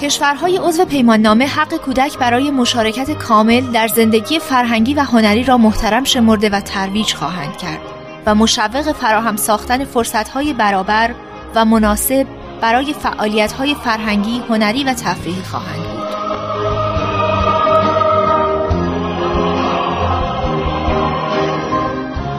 کشورهای 0.00 0.56
عضو 0.56 0.84
پیماننامه 0.84 1.46
حق 1.46 1.76
کودک 1.76 2.18
برای 2.18 2.50
مشارکت 2.50 3.10
کامل 3.10 3.60
در 3.60 3.88
زندگی 3.88 4.38
فرهنگی 4.38 4.94
و 4.94 5.00
هنری 5.00 5.44
را 5.44 5.58
محترم 5.58 6.04
شمرده 6.04 6.48
و 6.48 6.60
ترویج 6.60 7.14
خواهند 7.14 7.56
کرد 7.56 7.80
و 8.26 8.34
مشوق 8.34 8.92
فراهم 8.92 9.36
ساختن 9.36 9.84
فرصتهای 9.84 10.52
برابر 10.52 11.14
و 11.54 11.64
مناسب 11.64 12.26
برای 12.60 12.94
فعالیت‌های 12.94 13.74
فرهنگی، 13.74 14.42
هنری 14.48 14.84
و 14.84 14.94
تفریحی 14.94 15.42
خواهند 15.42 15.82
بود. 15.82 16.01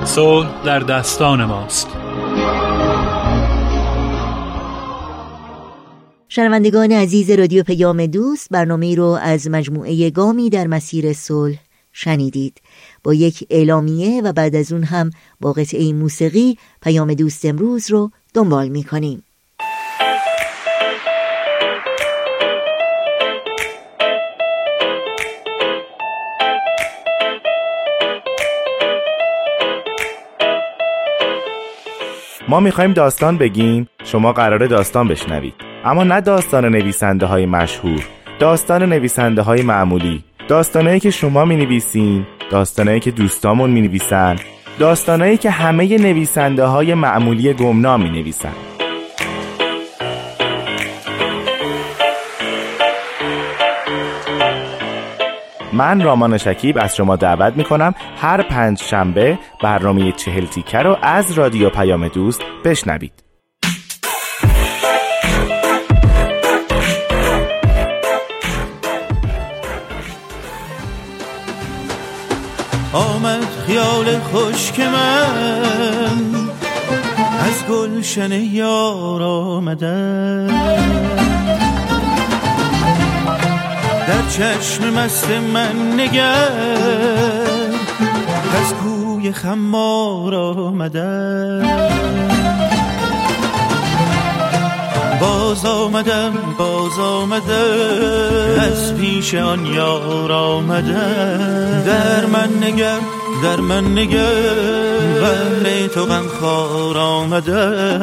صلح 0.06 0.64
در 0.66 0.80
دستان 0.80 1.46
ماست 1.46 1.88
شنوندگان 6.30 6.92
عزیز 6.92 7.32
رادیو 7.32 7.64
پیام 7.64 8.06
دوست 8.06 8.48
برنامه 8.52 8.96
رو 8.96 9.06
از 9.06 9.50
مجموعه 9.50 10.10
گامی 10.10 10.50
در 10.50 10.68
مسیر 10.68 11.14
صلح 11.14 11.58
شنیدید 11.92 12.62
با 13.04 13.14
یک 13.14 13.48
اعلامیه 13.50 14.22
و 14.22 14.34
بعد 14.34 14.56
از 14.56 14.72
اون 14.72 14.84
هم 14.84 15.10
با 15.40 15.54
قطعه 15.54 15.94
موسیقی 15.94 16.58
پیام 16.82 17.14
دوست 17.14 17.46
امروز 17.46 17.92
رو 17.92 18.12
دنبال 18.34 18.68
می 18.68 18.84
کنیم. 18.84 19.24
ما 32.54 32.60
می‌خوایم 32.60 32.94
داستان 32.94 33.38
بگیم 33.38 33.88
شما 34.04 34.34
قرار 34.34 34.68
داستان 34.68 35.08
بشنوید. 35.08 35.54
اما 35.86 36.04
نه 36.04 36.22
داستان 36.22 36.66
نویسنده 36.66 37.26
های 37.26 37.46
مشهور 37.46 38.04
داستان 38.40 38.84
نویسنده 38.84 39.42
های 39.42 39.62
معمولی. 39.62 40.24
داستانهایی 40.48 41.00
که 41.00 41.12
شما 41.12 41.46
می 41.46 41.56
نویسین 41.56 42.26
داستانهایی 42.52 43.00
که 43.00 43.12
دوستامون 43.12 43.70
می 43.70 43.82
نویسن 43.82 44.36
داستانهایی 44.80 45.38
که 45.38 45.50
همه 45.50 45.98
نویسنده 45.98 46.66
های 46.66 46.94
معمولی 46.94 47.54
گمنام 47.54 48.02
می 48.02 48.10
نویسن 48.10 48.54
من 55.74 56.02
رامان 56.02 56.38
شکیب 56.38 56.78
از 56.78 56.96
شما 56.96 57.16
دعوت 57.16 57.54
می 57.54 57.64
کنم 57.64 57.94
هر 58.18 58.42
پنج 58.42 58.82
شنبه 58.82 59.40
برنامه 59.64 60.12
چهل 60.12 60.46
تیکه 60.46 60.78
رو 60.78 60.98
از 61.02 61.32
رادیو 61.32 61.70
پیام 61.70 62.08
دوست 62.08 62.42
بشنوید. 62.66 63.24
آمد 72.94 73.46
خیال 73.68 74.20
خشک 74.20 74.80
من 74.80 76.50
از 77.40 77.66
گلشن 77.70 78.32
یار 78.32 79.22
آمده 79.22 80.48
در 84.08 84.22
چشم 84.30 84.90
مست 84.90 85.30
من 85.54 86.00
نگر 86.00 86.50
از 88.56 88.74
کوی 88.74 89.32
خمار 89.32 90.36
آمدم. 90.36 91.62
باز 95.22 95.66
آمدم 95.66 96.34
باز 96.58 97.00
آمدم. 97.00 97.44
از 98.60 98.96
پیش 98.96 99.36
آن 99.36 99.66
یار 99.66 100.32
آمدم. 100.32 101.84
در 101.86 102.26
من 102.26 102.50
نگر 102.64 103.00
در 103.44 103.60
من 103.60 103.98
نگر. 103.98 104.54
بهر 105.22 105.88
تو 105.88 106.06
غم 106.06 106.28
خار 106.42 106.98
آمدم. 106.98 108.00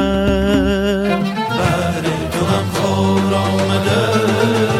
بهر 1.59 2.03
تو 2.33 2.45
غم 2.45 2.71
خار 2.75 3.35
آمدم. 3.35 4.80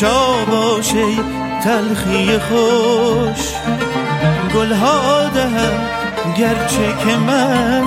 شا 0.00 0.44
باشه 0.44 1.06
تلخی 1.64 2.38
خوش 2.38 3.54
گلها 4.54 5.28
دهم 5.28 5.88
گرچه 6.38 6.94
که 7.04 7.16
من 7.16 7.82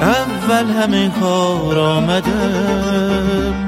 اول 0.00 0.70
همه 0.70 1.10
کار 1.20 1.78
آمدم. 1.78 3.66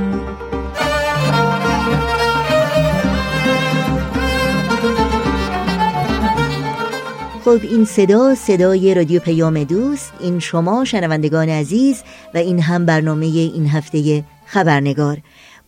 خب 7.44 7.60
این 7.62 7.84
صدا 7.84 8.34
صدای 8.34 8.94
رادیو 8.94 9.20
پیام 9.20 9.64
دوست 9.64 10.12
این 10.20 10.38
شما 10.38 10.84
شنوندگان 10.84 11.48
عزیز 11.48 12.02
و 12.34 12.38
این 12.38 12.62
هم 12.62 12.86
برنامه 12.86 13.26
این 13.26 13.66
هفته 13.66 14.24
خبرنگار. 14.46 15.18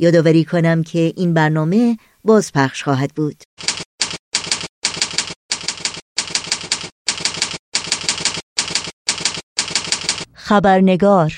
یادآوری 0.00 0.44
کنم 0.44 0.82
که 0.82 1.12
این 1.16 1.34
برنامه 1.34 1.96
بازپخش 2.24 2.82
خواهد 2.82 3.10
بود. 3.14 3.36
خبرنگار 10.34 11.32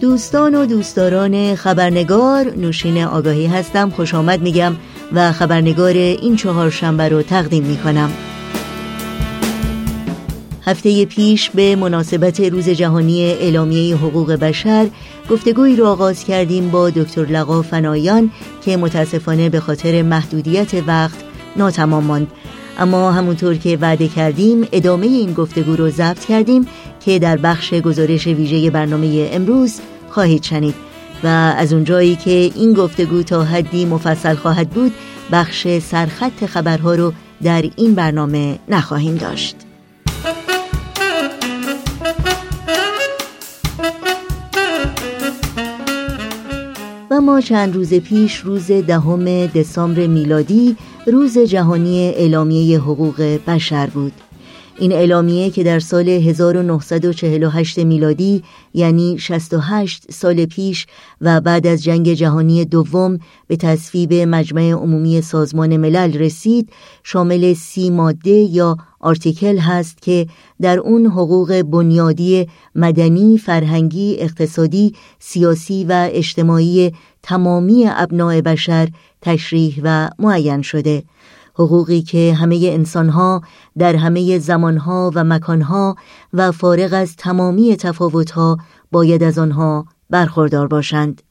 دوستان 0.00 0.54
و 0.54 0.66
دوستداران 0.66 1.54
خبرنگار 1.54 2.52
نوشین 2.56 3.04
آگاهی 3.04 3.46
هستم 3.46 3.90
خوش 3.90 4.14
آمد 4.14 4.42
میگم 4.42 4.76
و 5.12 5.32
خبرنگار 5.32 5.92
این 5.92 6.36
چهارشنبه 6.36 7.08
رو 7.08 7.22
تقدیم 7.22 7.64
می‌کنم 7.64 8.12
هفته 10.68 11.04
پیش 11.04 11.50
به 11.50 11.76
مناسبت 11.76 12.40
روز 12.40 12.68
جهانی 12.68 13.24
اعلامیه 13.24 13.96
حقوق 13.96 14.32
بشر 14.32 14.88
گفتگویی 15.30 15.76
را 15.76 15.92
آغاز 15.92 16.24
کردیم 16.24 16.70
با 16.70 16.90
دکتر 16.90 17.24
لقا 17.24 17.62
فنایان 17.62 18.30
که 18.64 18.76
متاسفانه 18.76 19.48
به 19.48 19.60
خاطر 19.60 20.02
محدودیت 20.02 20.74
وقت 20.86 21.16
ناتمام 21.56 22.04
ماند. 22.04 22.26
اما 22.78 23.12
همونطور 23.12 23.54
که 23.54 23.78
وعده 23.80 24.08
کردیم 24.08 24.68
ادامه 24.72 25.06
این 25.06 25.32
گفتگو 25.32 25.76
رو 25.76 25.90
ضبط 25.90 26.24
کردیم 26.24 26.66
که 27.04 27.18
در 27.18 27.36
بخش 27.36 27.74
گزارش 27.74 28.26
ویژه 28.26 28.70
برنامه 28.70 29.28
امروز 29.32 29.80
خواهید 30.10 30.42
شنید. 30.42 30.74
و 31.24 31.26
از 31.58 31.72
اونجایی 31.72 32.16
که 32.16 32.30
این 32.30 32.72
گفتگو 32.72 33.22
تا 33.22 33.44
حدی 33.44 33.84
مفصل 33.84 34.34
خواهد 34.34 34.70
بود 34.70 34.92
بخش 35.32 35.78
سرخط 35.78 36.46
خبرها 36.46 36.94
رو 36.94 37.12
در 37.42 37.64
این 37.76 37.94
برنامه 37.94 38.58
نخواهیم 38.68 39.14
داشت. 39.14 39.67
و 47.28 47.30
ما 47.30 47.40
چند 47.40 47.74
روز 47.74 47.94
پیش 47.94 48.36
روز 48.36 48.66
دهم 48.70 49.46
دسامبر 49.46 50.06
میلادی 50.06 50.76
روز 51.06 51.38
جهانی 51.38 51.98
اعلامیه 51.98 52.78
حقوق 52.78 53.38
بشر 53.46 53.86
بود. 53.86 54.12
این 54.78 54.92
اعلامیه 54.92 55.50
که 55.50 55.64
در 55.64 55.78
سال 55.78 56.08
1948 56.08 57.78
میلادی 57.78 58.42
یعنی 58.74 59.18
68 59.18 60.12
سال 60.12 60.46
پیش 60.46 60.86
و 61.20 61.40
بعد 61.40 61.66
از 61.66 61.82
جنگ 61.82 62.12
جهانی 62.12 62.64
دوم 62.64 63.18
به 63.46 63.56
تصویب 63.56 64.14
مجمع 64.14 64.70
عمومی 64.70 65.20
سازمان 65.20 65.76
ملل 65.76 66.18
رسید 66.18 66.70
شامل 67.02 67.54
سی 67.54 67.90
ماده 67.90 68.30
یا 68.30 68.76
آرتیکل 69.00 69.58
هست 69.58 70.02
که 70.02 70.26
در 70.60 70.78
اون 70.78 71.06
حقوق 71.06 71.62
بنیادی 71.62 72.48
مدنی، 72.74 73.38
فرهنگی، 73.38 74.16
اقتصادی، 74.18 74.94
سیاسی 75.18 75.84
و 75.84 76.08
اجتماعی 76.12 76.92
تمامی 77.28 77.86
ابناع 77.88 78.40
بشر 78.40 78.88
تشریح 79.22 79.80
و 79.82 80.08
معین 80.18 80.62
شده. 80.62 81.02
حقوقی 81.54 82.02
که 82.02 82.34
همه 82.34 82.60
انسانها 82.62 83.42
در 83.78 83.96
همه 83.96 84.38
زمانها 84.38 85.12
و 85.14 85.24
مکانها 85.24 85.96
و 86.32 86.52
فارغ 86.52 86.90
از 86.92 87.16
تمامی 87.16 87.76
تفاوتها 87.76 88.56
باید 88.92 89.22
از 89.22 89.38
آنها 89.38 89.86
برخوردار 90.10 90.66
باشند. 90.66 91.22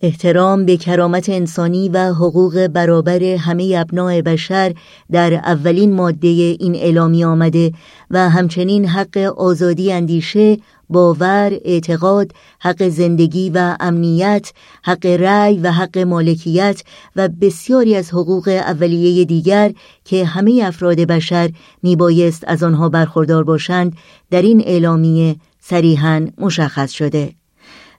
احترام 0.00 0.64
به 0.64 0.76
کرامت 0.76 1.28
انسانی 1.28 1.88
و 1.88 1.98
حقوق 1.98 2.66
برابر 2.66 3.22
همه 3.22 3.74
ابناع 3.78 4.20
بشر 4.20 4.74
در 5.12 5.34
اولین 5.34 5.92
ماده 5.94 6.28
این 6.28 6.74
اعلامی 6.74 7.24
آمده 7.24 7.72
و 8.10 8.30
همچنین 8.30 8.86
حق 8.86 9.16
آزادی 9.36 9.92
اندیشه، 9.92 10.58
باور، 10.90 11.58
اعتقاد، 11.64 12.32
حق 12.60 12.88
زندگی 12.88 13.50
و 13.50 13.76
امنیت، 13.80 14.52
حق 14.82 15.06
رأی 15.06 15.58
و 15.58 15.72
حق 15.72 15.98
مالکیت 15.98 16.82
و 17.16 17.28
بسیاری 17.28 17.96
از 17.96 18.10
حقوق 18.10 18.48
اولیه 18.48 19.24
دیگر 19.24 19.72
که 20.04 20.24
همه 20.24 20.62
افراد 20.64 21.00
بشر 21.00 21.50
میبایست 21.82 22.44
از 22.46 22.62
آنها 22.62 22.88
برخوردار 22.88 23.44
باشند 23.44 23.96
در 24.30 24.42
این 24.42 24.60
اعلامیه 24.60 25.36
صریحا 25.60 26.26
مشخص 26.38 26.90
شده. 26.92 27.32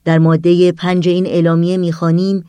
در 0.05 0.19
ماده 0.19 0.71
پنج 0.71 1.09
این 1.09 1.25
اعلامیه 1.25 1.77
می‌خوانیم 1.77 2.45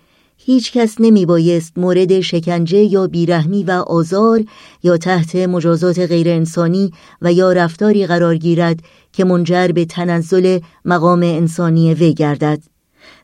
هیچ 0.50 0.72
کس 0.72 0.96
نمی 1.00 1.26
بایست 1.26 1.72
مورد 1.78 2.20
شکنجه 2.20 2.78
یا 2.78 3.06
بیرحمی 3.06 3.64
و 3.64 3.70
آزار 3.70 4.44
یا 4.82 4.96
تحت 4.96 5.36
مجازات 5.36 5.98
غیرانسانی 5.98 6.92
و 7.22 7.32
یا 7.32 7.52
رفتاری 7.52 8.06
قرار 8.06 8.36
گیرد 8.36 8.80
که 9.12 9.24
منجر 9.24 9.68
به 9.68 9.84
تنزل 9.84 10.58
مقام 10.84 11.22
انسانی 11.22 11.94
وی 11.94 12.14
گردد. 12.14 12.62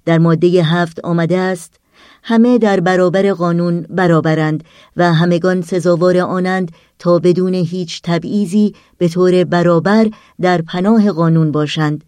در 0.05 0.19
ماده 0.19 0.49
هفت 0.49 1.01
آمده 1.05 1.39
است 1.39 1.75
همه 2.23 2.59
در 2.59 2.81
برابر 2.81 3.33
قانون 3.33 3.87
برابرند 3.91 4.65
و 4.97 5.12
همگان 5.12 5.62
سزاوار 5.62 6.19
آنند 6.19 6.73
تا 6.99 7.19
بدون 7.19 7.55
هیچ 7.55 8.01
تبعیضی 8.05 8.75
به 8.99 9.09
طور 9.09 9.45
برابر 9.45 10.11
در 10.41 10.62
پناه 10.62 11.12
قانون 11.12 11.53
باشند. 11.53 12.05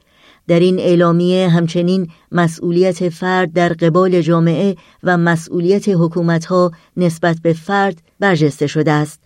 در 0.48 0.60
این 0.60 0.78
اعلامیه 0.78 1.48
همچنین 1.48 2.08
مسئولیت 2.32 3.08
فرد 3.08 3.52
در 3.52 3.68
قبال 3.68 4.20
جامعه 4.20 4.76
و 5.02 5.16
مسئولیت 5.16 5.88
حکومتها 5.88 6.72
نسبت 6.96 7.36
به 7.42 7.52
فرد 7.52 8.02
برجسته 8.20 8.66
شده 8.66 8.92
است. 8.92 9.20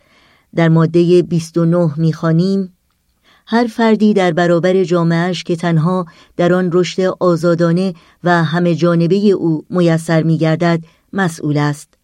در 0.54 0.68
ماده 0.68 1.22
29 1.22 1.90
می‌خوانیم 1.96 2.76
هر 3.46 3.66
فردی 3.66 4.14
در 4.14 4.32
برابر 4.32 4.84
جامعهش 4.84 5.42
که 5.42 5.56
تنها 5.56 6.06
در 6.36 6.52
آن 6.52 6.70
رشد 6.72 7.02
آزادانه 7.20 7.94
و 8.24 8.44
همه 8.44 8.74
جانبه 8.74 9.16
او 9.16 9.64
میسر 9.70 10.22
میگردد 10.22 10.84
مسئول 11.12 11.58
است. 11.58 12.01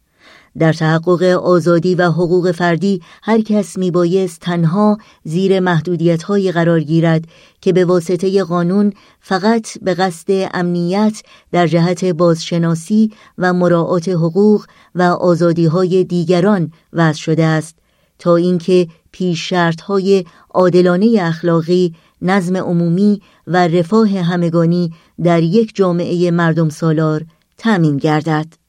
در 0.58 0.72
تحقق 0.72 1.22
آزادی 1.22 1.94
و 1.94 2.11
حقوق 2.11 2.52
فردی 2.52 3.02
هر 3.22 3.40
کس 3.40 3.78
می 3.78 3.90
بایست 3.90 4.40
تنها 4.40 4.98
زیر 5.24 5.61
محدودیت 5.61 6.22
های 6.22 6.52
قرار 6.52 6.80
گیرد 6.80 7.24
که 7.61 7.72
به 7.72 7.84
واسطه 7.84 8.44
قانون 8.44 8.92
فقط 9.20 9.78
به 9.82 9.94
قصد 9.94 10.48
امنیت 10.54 11.22
در 11.52 11.66
جهت 11.66 12.04
بازشناسی 12.04 13.12
و 13.38 13.52
مراعات 13.52 14.08
حقوق 14.08 14.66
و 14.94 15.02
آزادی 15.02 15.66
های 15.66 16.04
دیگران 16.04 16.72
وضع 16.92 17.18
شده 17.18 17.44
است 17.44 17.76
تا 18.18 18.37
اینکه 18.37 18.88
پیش 19.12 19.48
شرط 19.48 19.80
های 19.80 20.24
عادلانه 20.50 21.18
اخلاقی 21.20 21.94
نظم 22.22 22.56
عمومی 22.56 23.22
و 23.46 23.68
رفاه 23.68 24.08
همگانی 24.08 24.92
در 25.22 25.42
یک 25.42 25.74
جامعه 25.74 26.30
مردم 26.30 26.68
سالار 26.68 27.24
تأمین 27.58 27.96
گردد. 27.96 28.67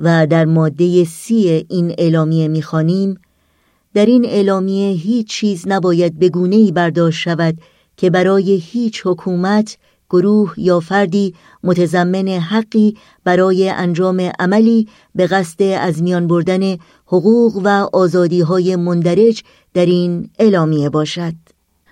و 0.00 0.26
در 0.26 0.44
ماده 0.44 1.04
سی 1.04 1.66
این 1.68 1.94
اعلامیه 1.98 2.48
می‌خوانیم 2.48 3.18
در 3.94 4.06
این 4.06 4.24
اعلامیه 4.24 4.92
هیچ 4.92 5.28
چیز 5.28 5.64
نباید 5.68 6.18
به 6.18 6.30
ای 6.50 6.72
برداشت 6.72 7.18
شود 7.18 7.58
که 7.96 8.10
برای 8.10 8.56
هیچ 8.56 9.02
حکومت 9.04 9.78
گروه 10.10 10.54
یا 10.56 10.80
فردی 10.80 11.34
متضمن 11.64 12.28
حقی 12.28 12.96
برای 13.24 13.68
انجام 13.68 14.30
عملی 14.38 14.88
به 15.14 15.26
قصد 15.26 15.62
از 15.62 16.02
میان 16.02 16.26
بردن 16.26 16.76
حقوق 17.06 17.60
و 17.64 17.68
آزادی 17.92 18.40
های 18.40 18.76
مندرج 18.76 19.42
در 19.74 19.86
این 19.86 20.30
اعلامیه 20.38 20.90
باشد. 20.90 21.45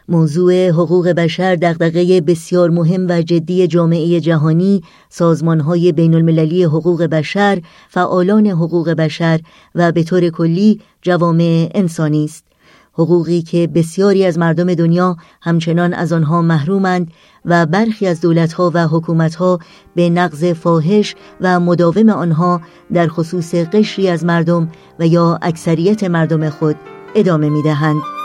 موضوع 0.08 0.68
حقوق 0.68 1.08
بشر 1.08 1.54
دغدغه 1.54 2.20
بسیار 2.20 2.70
مهم 2.70 3.06
و 3.08 3.22
جدی 3.22 3.66
جامعه 3.66 4.20
جهانی، 4.20 4.82
سازمانهای 5.08 5.92
بین 5.92 6.14
المللی 6.14 6.64
حقوق 6.64 7.02
بشر، 7.02 7.62
فعالان 7.88 8.46
حقوق 8.46 8.90
بشر 8.90 9.40
و 9.74 9.92
به 9.92 10.02
طور 10.02 10.28
کلی 10.28 10.80
جوامع 11.02 11.70
انسانی 11.74 12.24
است. 12.24 12.44
حقوقی 12.92 13.42
که 13.42 13.66
بسیاری 13.66 14.24
از 14.24 14.38
مردم 14.38 14.74
دنیا 14.74 15.16
همچنان 15.42 15.94
از 15.94 16.12
آنها 16.12 16.42
محرومند 16.42 17.10
و 17.44 17.66
برخی 17.66 18.06
از 18.06 18.20
دولتها 18.20 18.70
و 18.74 18.86
حکومتها 18.86 19.58
به 19.94 20.10
نقض 20.10 20.44
فاحش 20.44 21.14
و 21.40 21.60
مداوم 21.60 22.08
آنها 22.08 22.60
در 22.92 23.08
خصوص 23.08 23.54
قشری 23.54 24.08
از 24.08 24.24
مردم 24.24 24.68
و 24.98 25.06
یا 25.06 25.38
اکثریت 25.42 26.04
مردم 26.04 26.50
خود 26.50 26.76
ادامه 27.14 27.48
می 27.48 27.62
دهند. 27.62 28.23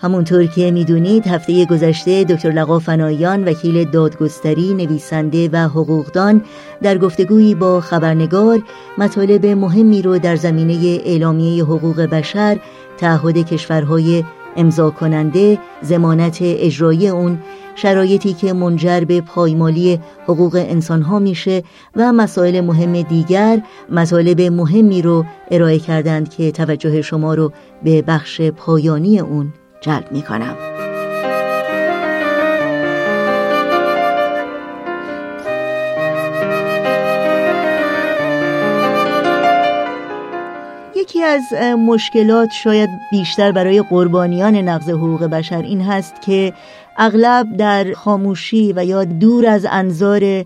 همونطور 0.00 0.46
که 0.46 0.70
می‌دونید 0.70 1.26
هفته 1.26 1.64
گذشته 1.64 2.24
دکتر 2.24 2.50
لقا 2.50 2.78
فنایان 2.78 3.44
وکیل 3.44 3.90
دادگستری 3.90 4.74
نویسنده 4.74 5.48
و 5.52 5.56
حقوقدان 5.56 6.44
در 6.82 6.98
گفتگویی 6.98 7.54
با 7.54 7.80
خبرنگار 7.80 8.62
مطالب 8.98 9.46
مهمی 9.46 10.02
رو 10.02 10.18
در 10.18 10.36
زمینه 10.36 11.00
اعلامیه 11.04 11.64
حقوق 11.64 12.00
بشر 12.00 12.58
تعهد 12.98 13.36
کشورهای 13.38 14.24
امضا 14.56 14.90
کننده 14.90 15.58
زمانت 15.82 16.38
اجرایی 16.40 17.08
اون 17.08 17.38
شرایطی 17.74 18.32
که 18.32 18.52
منجر 18.52 19.00
به 19.00 19.20
پایمالی 19.20 20.00
حقوق 20.24 20.54
انسان 20.68 21.02
ها 21.02 21.18
میشه 21.18 21.62
و 21.96 22.12
مسائل 22.12 22.60
مهم 22.60 23.02
دیگر 23.02 23.62
مطالب 23.90 24.40
مهمی 24.40 25.02
رو 25.02 25.24
ارائه 25.50 25.78
کردند 25.78 26.28
که 26.28 26.52
توجه 26.52 27.02
شما 27.02 27.34
رو 27.34 27.52
به 27.84 28.02
بخش 28.02 28.40
پایانی 28.40 29.20
اون 29.20 29.52
جلب 29.80 30.12
می‌کنم. 30.12 30.56
یکی 40.96 41.22
از 41.22 41.52
مشکلات 41.78 42.50
شاید 42.50 42.90
بیشتر 43.10 43.52
برای 43.52 43.82
قربانیان 43.82 44.56
نقض 44.56 44.90
حقوق 44.90 45.24
بشر 45.24 45.62
این 45.62 45.80
هست 45.80 46.22
که 46.22 46.52
اغلب 46.98 47.56
در 47.56 47.92
خاموشی 47.92 48.72
و 48.76 48.84
یا 48.84 49.04
دور 49.04 49.46
از 49.46 49.66
انظار 49.70 50.44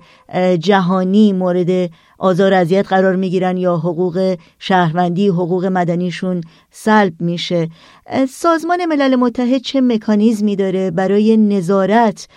جهانی 0.58 1.32
مورد 1.32 1.90
آزار 2.18 2.54
اذیت 2.54 2.88
قرار 2.88 3.16
می‌گیرن 3.16 3.56
یا 3.56 3.76
حقوق 3.76 4.36
شهروندی 4.58 5.28
حقوق 5.28 5.64
مدنیشون 5.64 6.40
سلب 6.70 7.12
میشه. 7.20 7.68
سازمان 8.28 8.84
ملل 8.84 9.16
متحد 9.16 9.60
چه 9.60 9.80
مکانیزمی 9.80 10.56
داره 10.56 10.90
برای 10.90 11.36
نظارت 11.36 12.28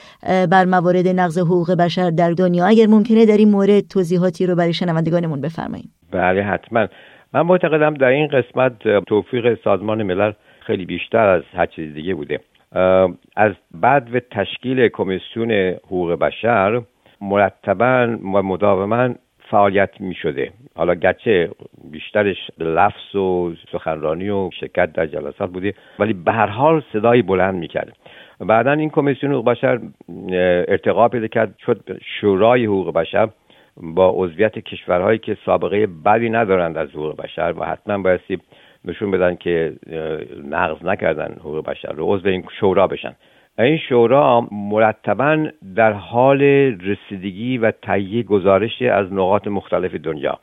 بر 0.51 0.65
موارد 0.65 1.07
نقض 1.07 1.37
حقوق 1.37 1.71
بشر 1.71 2.09
در 2.09 2.31
دنیا؟ 2.31 2.65
اگر 2.65 2.87
ممکنه 2.87 3.25
در 3.25 3.37
این 3.37 3.49
مورد 3.49 3.87
توضیحاتی 3.87 4.45
رو 4.45 4.55
برای 4.55 4.73
شنوندگانمون 4.73 5.41
بفرمایید. 5.41 5.89
بله 6.11 6.43
حتما. 6.43 6.87
من 7.33 7.41
معتقدم 7.41 7.93
در 7.93 8.07
این 8.07 8.27
قسمت 8.27 9.03
توفیق 9.07 9.63
سازمان 9.63 10.03
ملل 10.03 10.31
خیلی 10.67 10.85
بیشتر 10.85 11.27
از 11.27 11.43
هر 11.53 11.65
چیز 11.65 11.93
دیگه 11.93 12.15
بوده. 12.15 12.39
از 13.35 13.51
بعد 13.71 14.15
و 14.15 14.19
تشکیل 14.19 14.87
کمیسیون 14.87 15.51
حقوق 15.51 16.11
بشر 16.11 16.81
مرتبا 17.21 18.17
و 18.33 18.41
مداوما 18.41 19.09
فعالیت 19.49 20.01
می 20.01 20.13
شده 20.13 20.51
حالا 20.75 20.95
گرچه 20.95 21.49
بیشترش 21.91 22.37
لفظ 22.59 23.15
و 23.15 23.53
سخنرانی 23.71 24.29
و 24.29 24.49
شرکت 24.59 24.93
در 24.93 25.05
جلسات 25.05 25.49
بوده 25.49 25.73
ولی 25.99 26.13
به 26.13 26.31
هر 26.31 26.47
حال 26.47 26.83
صدایی 26.93 27.21
بلند 27.21 27.55
می 27.55 27.67
کرد 27.67 27.97
بعدا 28.39 28.71
این 28.71 28.89
کمیسیون 28.89 29.31
حقوق 29.31 29.45
بشر 29.45 29.79
ارتقا 30.67 31.07
پیدا 31.07 31.27
کرد 31.27 31.55
شد 31.65 31.99
شورای 32.19 32.65
حقوق 32.65 32.93
بشر 32.93 33.29
با 33.77 34.13
عضویت 34.15 34.59
کشورهایی 34.59 35.19
که 35.19 35.37
سابقه 35.45 35.87
بدی 35.87 36.29
ندارند 36.29 36.77
از 36.77 36.89
حقوق 36.89 37.15
بشر 37.15 37.53
و 37.57 37.65
حتما 37.65 37.97
بایستی 37.97 38.39
نشون 38.85 39.11
بدن 39.11 39.35
که 39.35 39.73
نقض 40.49 40.85
نکردن 40.85 41.35
حقوق 41.39 41.65
بشر 41.65 41.91
رو 41.91 42.15
عضو 42.15 42.27
این 42.27 42.43
شورا 42.59 42.87
بشن. 42.87 43.15
این 43.59 43.77
شورا 43.77 44.47
مرتبا 44.51 45.47
در 45.75 45.91
حال 45.91 46.41
رسیدگی 46.41 47.57
و 47.57 47.71
تهیه 47.71 48.23
گزارش 48.23 48.81
از 48.81 49.13
نقاط 49.13 49.47
مختلف 49.47 49.95
دنیا. 49.95 50.39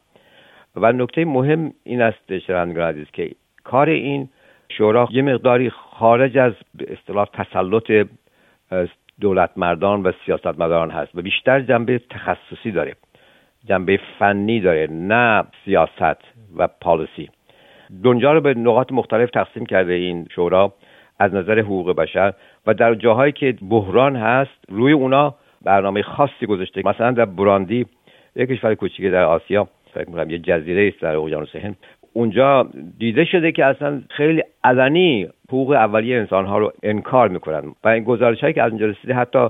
و 0.77 0.93
نکته 0.93 1.25
مهم 1.25 1.73
این 1.85 2.03
است 2.03 2.39
شنوندگان 2.39 2.89
عزیز 2.89 3.07
که 3.13 3.31
کار 3.65 3.89
این 3.89 4.29
شورا 4.69 5.09
یه 5.11 5.23
مقداری 5.23 5.71
خارج 5.71 6.39
از 6.39 6.53
به 6.75 6.93
اصطلاح 6.93 7.29
تسلط 7.33 8.07
دولت 9.21 9.51
مردان 9.57 10.03
و 10.03 10.13
سیاستمداران 10.27 10.91
هست 10.91 11.15
و 11.15 11.23
بیشتر 11.23 11.61
جنبه 11.61 12.01
تخصصی 12.11 12.71
داره 12.71 12.97
جنبه 13.65 14.01
فنی 14.19 14.61
داره 14.61 14.89
نه 14.91 15.45
سیاست 15.65 16.19
و 16.57 16.69
پالیسی. 16.81 17.31
دنیا 18.05 18.33
رو 18.33 18.41
به 18.41 18.55
نقاط 18.55 18.93
مختلف 18.93 19.31
تقسیم 19.31 19.67
کرده 19.67 19.93
این 19.93 20.27
شورا 20.35 20.73
از 21.19 21.35
نظر 21.35 21.59
حقوق 21.59 21.97
بشر 21.97 22.33
و 22.67 22.75
در 22.75 22.95
جاهایی 22.95 23.33
که 23.33 23.55
بحران 23.71 24.17
هست 24.17 24.65
روی 24.69 24.93
اونا 24.93 25.35
برنامه 25.65 26.03
خاصی 26.03 26.47
گذاشته. 26.47 26.83
مثلا 26.85 27.11
در 27.11 27.25
براندی 27.25 27.87
یک 28.37 28.49
کشور 28.49 28.75
کوچیک 28.75 29.07
در 29.07 29.25
آسیا 29.25 29.69
فکر 29.95 30.09
می‌کنم 30.09 30.31
یه 30.31 30.39
جزیره 30.39 30.89
است 30.89 31.03
در 31.03 31.17
اقیانوس 31.17 31.57
هند. 31.57 31.77
اونجا 32.13 32.69
دیده 32.99 33.25
شده 33.25 33.53
که 33.53 33.65
اصلا 33.65 34.03
خیلی 34.11 34.43
علنی 34.65 35.29
حقوق 35.49 35.71
اولیه 35.71 36.19
انسان 36.19 36.47
ها 36.47 36.59
رو 36.59 36.73
انکار 36.83 37.29
می‌کنن. 37.29 37.63
و 37.85 37.89
این 37.89 38.05
گزارش 38.05 38.41
هایی 38.41 38.55
که 38.55 38.63
از 38.63 38.71
اونجا 38.71 38.87
رسیده 38.87 39.15
حتی 39.15 39.49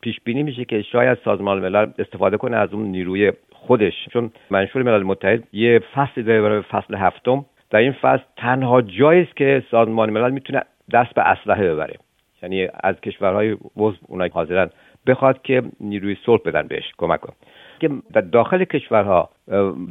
پیش 0.00 0.20
بینی 0.24 0.42
میشه 0.42 0.64
که 0.64 0.82
شاید 0.82 1.18
سازمان 1.24 1.60
ملل 1.60 1.90
استفاده 1.98 2.36
کنه 2.36 2.56
از 2.56 2.72
اون 2.72 2.86
نیروی 2.86 3.32
خودش. 3.52 4.08
چون 4.12 4.30
منشور 4.50 4.82
ملل 4.82 5.02
متحد 5.02 5.42
یه 5.52 5.80
فصلی 5.94 6.22
داره 6.22 6.42
برای 6.42 6.62
فصل 6.62 6.94
هفتم. 6.94 7.44
در 7.70 7.78
این 7.78 7.92
فصل 7.92 8.22
تنها 8.36 8.82
جایی 8.82 9.22
است 9.22 9.36
که 9.36 9.62
سازمان 9.70 10.10
ملل 10.10 10.30
می‌تونه 10.30 10.62
دست 10.92 11.14
به 11.14 11.22
اسلحه 11.22 11.74
ببره. 11.74 11.94
یعنی 12.42 12.68
از 12.84 13.00
کشورهای 13.00 13.56
عضو 13.76 13.96
اونایی 14.08 14.30
حاضرن 14.34 14.70
بخواد 15.06 15.42
که 15.42 15.62
نیروی 15.80 16.16
صلح 16.26 16.40
بدن 16.44 16.66
بهش 16.66 16.92
کمک 16.98 17.20
کن 17.20 17.32
که 17.80 17.90
در 18.12 18.20
داخل 18.20 18.64
کشورها 18.64 19.30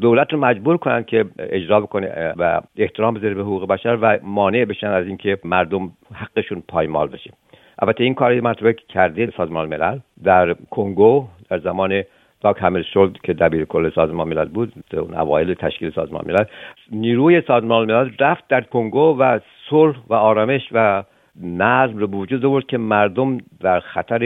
دولت 0.01 0.33
رو 0.33 0.39
مجبور 0.39 0.77
کنن 0.77 1.03
که 1.03 1.25
اجرا 1.39 1.81
بکنه 1.81 2.33
و 2.37 2.61
احترام 2.77 3.13
بذاره 3.13 3.33
به 3.33 3.41
حقوق 3.41 3.67
بشر 3.67 3.97
و 4.01 4.19
مانع 4.23 4.65
بشن 4.65 4.87
از 4.87 5.07
اینکه 5.07 5.37
مردم 5.43 5.91
حقشون 6.13 6.63
پایمال 6.67 7.07
بشه. 7.07 7.31
البته 7.79 8.03
این 8.03 8.13
کار 8.13 8.41
مرتبه 8.41 8.73
کرده 8.73 9.33
سازمان 9.37 9.69
ملل 9.69 9.99
در 10.23 10.53
کنگو 10.53 11.27
در 11.49 11.59
زمان 11.59 12.03
داک 12.43 12.81
شد 12.81 13.17
که 13.23 13.33
دبیر 13.33 13.65
کل 13.65 13.89
سازمان 13.89 14.27
ملل 14.27 14.45
بود 14.45 14.73
اون 14.93 15.13
اوایل 15.13 15.53
تشکیل 15.53 15.91
سازمان 15.91 16.23
ملل. 16.27 16.43
نیروی 16.91 17.41
سازمان 17.41 17.91
ملل 17.91 18.09
رفت 18.19 18.47
در 18.47 18.61
کنگو 18.61 19.17
و 19.19 19.39
صلح 19.69 19.95
و 20.09 20.13
آرامش 20.13 20.69
و 20.71 21.03
نظم 21.41 21.97
رو 21.97 22.07
به 22.07 22.17
وجود 22.17 22.45
آورد 22.45 22.65
که 22.65 22.77
مردم 22.77 23.37
در 23.59 23.79
خطر 23.79 24.19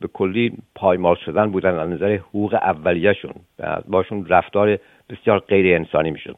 به 0.00 0.08
کلی 0.12 0.52
پایمال 0.74 1.16
شدن 1.24 1.50
بودن 1.50 1.78
از 1.78 1.88
نظر 1.88 2.14
حقوق 2.14 2.54
اولیهشون. 2.54 3.32
باشون 3.88 4.26
رفتار 4.26 4.78
بسیار 5.10 5.38
غیر 5.38 5.74
انسانی 5.74 6.10
می‌شد. 6.10 6.36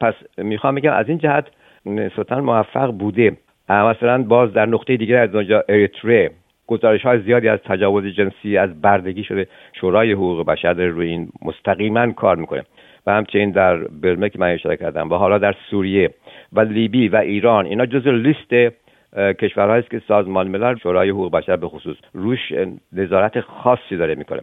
پس 0.00 0.14
می‌خوام 0.38 0.74
بگم 0.74 0.92
از 0.92 1.08
این 1.08 1.18
جهت 1.18 1.46
نسبتا 1.86 2.40
موفق 2.40 2.90
بوده. 2.90 3.36
مثلا 3.68 4.22
باز 4.22 4.52
در 4.52 4.66
نقطه 4.66 4.96
دیگر 4.96 5.16
از 5.16 5.32
دنیا 5.32 5.64
اریتره. 5.68 6.30
گزارش 6.66 7.02
های 7.02 7.20
زیادی 7.20 7.48
از 7.48 7.58
تجاوز 7.64 8.06
جنسی 8.06 8.56
از 8.56 8.80
بردگی 8.80 9.24
شده 9.24 9.46
شورای 9.72 10.12
حقوق 10.12 10.46
بشر 10.46 10.72
داره 10.72 10.90
روی 10.90 11.08
این 11.08 11.28
مستقیما 11.42 12.12
کار 12.12 12.36
می‌کنه. 12.36 12.64
و 13.06 13.12
همچنین 13.12 13.50
در 13.50 13.76
برمه 13.76 14.28
که 14.28 14.38
من 14.38 14.50
اشاره 14.50 14.76
کردم 14.76 15.10
و 15.10 15.14
حالا 15.14 15.38
در 15.38 15.54
سوریه 15.70 16.10
و 16.52 16.60
لیبی 16.60 17.08
و 17.08 17.16
ایران 17.16 17.66
اینا 17.66 17.86
جز 17.86 18.06
لیست 18.06 18.74
کشورهایی 19.16 19.82
است 19.82 19.90
که 19.90 20.02
سازمان 20.08 20.48
ملل 20.48 20.76
شورای 20.76 21.10
حقوق 21.10 21.32
بشر 21.32 21.56
به 21.56 21.68
خصوص 21.68 21.96
روش 22.12 22.52
نظارت 22.92 23.40
خاصی 23.40 23.96
داره 23.96 24.14
می‌کنه. 24.14 24.40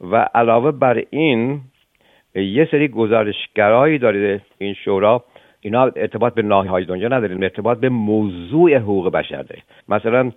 و 0.00 0.28
علاوه 0.34 0.70
بر 0.70 1.02
این 1.10 1.60
یه 2.34 2.68
سری 2.70 2.88
گزارشگرایی 2.88 3.98
داره 3.98 4.40
این 4.58 4.74
شورا 4.74 5.24
اینا 5.66 5.90
ارتباط 5.96 6.34
به 6.34 6.42
ناحیه 6.42 6.86
دنیا 6.86 7.08
نداریم 7.08 7.42
ارتباط 7.42 7.78
به 7.78 7.88
موضوع 7.88 8.76
حقوق 8.76 9.12
بشر 9.12 9.42
داره 9.42 9.62
مثلا 9.88 10.32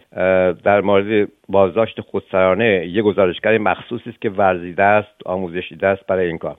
در 0.64 0.82
مورد 0.82 1.30
بازداشت 1.50 2.02
خودسرانه 2.02 2.88
یه 2.88 3.02
گزارشگر 3.02 3.58
مخصوصی 3.58 4.10
است 4.10 4.22
که 4.22 4.30
ورزیده 4.30 4.84
است 4.84 5.22
آموزشی 5.26 5.78
است 5.82 6.06
برای 6.08 6.28
این 6.28 6.38
کار. 6.38 6.56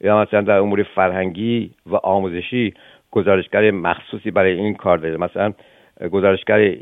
یا 0.00 0.22
مثلا 0.22 0.40
در 0.40 0.58
امور 0.58 0.82
فرهنگی 0.82 1.70
و 1.86 1.96
آموزشی 1.96 2.74
گزارشگر 3.10 3.70
مخصوصی 3.70 4.30
برای 4.30 4.52
این 4.52 4.74
کار 4.74 4.98
داره. 4.98 5.16
مثلا 5.16 5.52
گزارشگر 6.12 6.74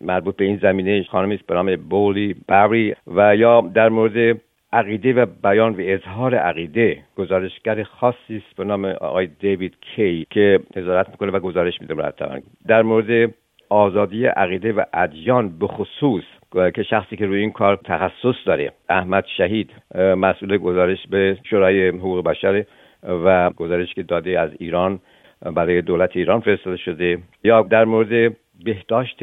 مربوط 0.00 0.36
به 0.36 0.44
این 0.44 0.56
زمینه 0.62 1.02
خانمی 1.02 1.34
است 1.34 1.46
به 1.46 1.54
نام 1.54 1.76
بولی 1.76 2.36
بری 2.48 2.94
و 3.06 3.36
یا 3.36 3.60
در 3.60 3.88
مورد 3.88 4.40
عقیده 4.72 5.12
و 5.12 5.26
بیان 5.42 5.72
و 5.72 5.76
اظهار 5.80 6.34
عقیده 6.34 6.98
گزارشگر 7.16 7.82
خاصی 7.82 8.36
است 8.36 8.56
به 8.56 8.64
نام 8.64 8.84
آقای 8.84 9.26
دیوید 9.26 9.76
کی 9.80 10.26
که 10.30 10.60
نظارت 10.76 11.08
می‌کنه 11.08 11.32
و 11.32 11.38
گزارش 11.38 11.80
میده 11.80 11.94
مرتبا. 11.94 12.38
در 12.66 12.82
مورد 12.82 13.34
آزادی 13.68 14.26
عقیده 14.26 14.72
و 14.72 14.84
ادیان 14.94 15.58
به 15.58 15.66
خصوص 15.66 16.24
که 16.74 16.82
شخصی 16.82 17.16
که 17.16 17.26
روی 17.26 17.40
این 17.40 17.50
کار 17.50 17.78
تخصص 17.84 18.34
داره 18.46 18.72
احمد 18.88 19.24
شهید 19.36 19.70
مسئول 20.16 20.58
گزارش 20.58 21.06
به 21.10 21.38
شورای 21.50 21.88
حقوق 21.88 22.24
بشر 22.24 22.64
و 23.02 23.50
گزارش 23.50 23.94
که 23.94 24.02
داده 24.02 24.40
از 24.40 24.50
ایران 24.58 25.00
برای 25.54 25.82
دولت 25.82 26.16
ایران 26.16 26.40
فرستاده 26.40 26.76
شده. 26.76 27.18
یا 27.44 27.62
در 27.62 27.84
مورد 27.84 28.36
بهداشت 28.64 29.18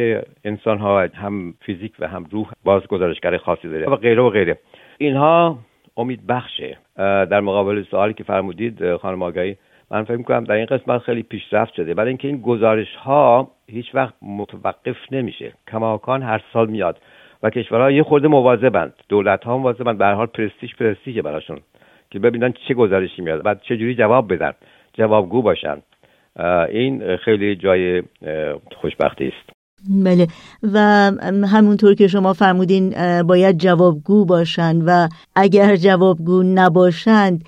انسان 0.46 0.78
ها 0.78 1.00
هم 1.00 1.54
فیزیک 1.62 1.94
و 2.00 2.08
هم 2.08 2.26
روح 2.32 2.52
باز 2.64 2.88
گزارشگر 2.88 3.38
خاصی 3.38 3.70
داره 3.70 3.86
و 3.86 3.96
غیره 3.96 4.22
و 4.22 4.30
غیره. 4.30 4.58
اینها 5.02 5.58
امید 5.98 6.28
بخشه. 6.28 6.78
در 6.98 7.40
مقابل 7.40 7.84
سوالی 7.84 8.14
که 8.14 8.24
فرمودید 8.24 8.96
خانم 8.96 9.24
آگاهی 9.24 9.56
من 9.92 10.04
فکر 10.04 10.18
می‌کنم 10.18 10.44
در 10.44 10.56
این 10.56 10.66
قسمت 10.66 11.02
خیلی 11.02 11.24
پیشرفت 11.24 11.74
شده. 11.74 11.94
برای 11.94 12.08
اینکه 12.08 12.28
این 12.28 12.42
گزارش 12.42 12.96
ها 12.96 13.52
هیچ 13.68 13.96
وقت 13.96 14.14
متوقف 14.22 14.98
نمیشه. 15.12 15.54
کماکان 15.72 16.24
هر 16.24 16.42
سال 16.54 16.68
میاد 16.68 16.98
و 17.44 17.50
کشورها 17.50 17.92
یه 17.92 18.04
خورده 18.04 18.28
مواظبند. 18.28 18.94
دولت 19.10 19.44
ها 19.44 19.58
مواظبند. 19.58 19.98
به 19.98 20.06
هر 20.06 20.14
حال 20.14 20.26
پرستیژ 20.28 20.76
پرستیژ 20.76 21.18
براشون. 21.18 21.60
که 22.12 22.20
ببینن 22.20 22.54
چه 22.68 22.74
گزارشی 22.74 23.22
میاد. 23.22 23.44
بعد 23.44 23.62
چه 23.62 23.78
جوری 23.78 23.96
جواب 23.96 24.34
بدن. 24.34 24.54
جوابگو 24.94 25.42
باشن. 25.42 25.78
این 26.70 27.18
خیلی 27.18 27.56
جای 27.56 28.04
خوشبختی 28.76 29.28
است. 29.28 29.59
بله. 29.88 30.28
و 30.74 30.78
همونطور 31.48 31.94
که 31.94 32.08
شما 32.08 32.34
فرمودین 32.34 32.94
باید 33.22 33.58
جوابگو 33.58 34.26
باشند 34.26 34.84
و 34.86 35.08
اگر 35.36 35.76
جوابگو 35.76 36.44
نباشند 36.44 37.44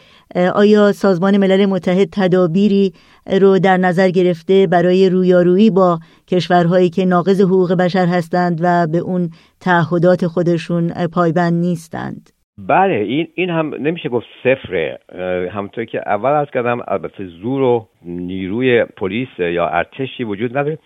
آیا 0.56 0.92
سازمان 0.92 1.38
ملل 1.38 1.66
متحد 1.66 2.10
تدابیری 2.12 2.94
رو 3.42 3.60
در 3.60 3.78
نظر 3.78 4.10
گرفته 4.10 4.68
برای 4.68 5.10
رویارویی 5.10 5.70
با 5.70 6.00
کشورهایی 6.28 6.90
که 6.90 7.06
ناقض 7.06 7.42
حقوق 7.42 7.74
بشر 7.74 8.06
هستند 8.06 8.60
و 8.64 8.88
به 8.88 8.98
اون 8.98 9.30
تعهدات 9.60 10.28
خودشون 10.28 11.08
پایبند 11.14 11.54
نیستند؟ 11.54 12.30
بله 12.58 12.96
این 12.96 13.28
این 13.36 13.50
هم 13.50 13.76
نمیشه 13.80 14.10
گفت 14.10 14.26
صفره. 14.44 15.00
همونطور 15.52 15.86
که 15.86 16.02
اول 16.06 16.32
از 16.32 16.48
کردم 16.54 16.80
البته 16.88 17.28
زور 17.42 17.62
و 17.62 17.88
نیروی 18.06 18.86
پلیس 18.86 19.28
یا 19.40 19.68
ارتشی 19.68 20.24
وجود 20.24 20.58
نداره. 20.58 20.78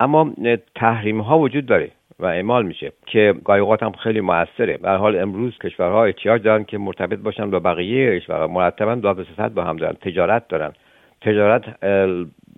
اما 0.00 0.32
تحریم 0.74 1.20
ها 1.20 1.38
وجود 1.38 1.66
داره 1.66 1.90
و 2.18 2.26
اعمال 2.26 2.66
میشه 2.66 2.92
که 3.06 3.34
گاهی 3.44 3.76
هم 3.82 3.92
خیلی 3.92 4.20
موثره. 4.20 4.76
به 4.76 4.90
حال 4.90 5.18
امروز 5.18 5.58
کشورها 5.58 6.04
احتیاج 6.04 6.42
دارن 6.42 6.64
که 6.64 6.78
مرتبط 6.78 7.18
باشن 7.18 7.50
با 7.50 7.58
بقیه 7.58 8.20
کشورها. 8.20 8.46
مرتبا 8.46 8.94
دو 8.94 9.14
با 9.54 9.64
هم 9.64 9.76
دارن. 9.76 9.92
تجارت 10.00 10.48
دارن. 10.48 10.72
تجارت 11.20 11.84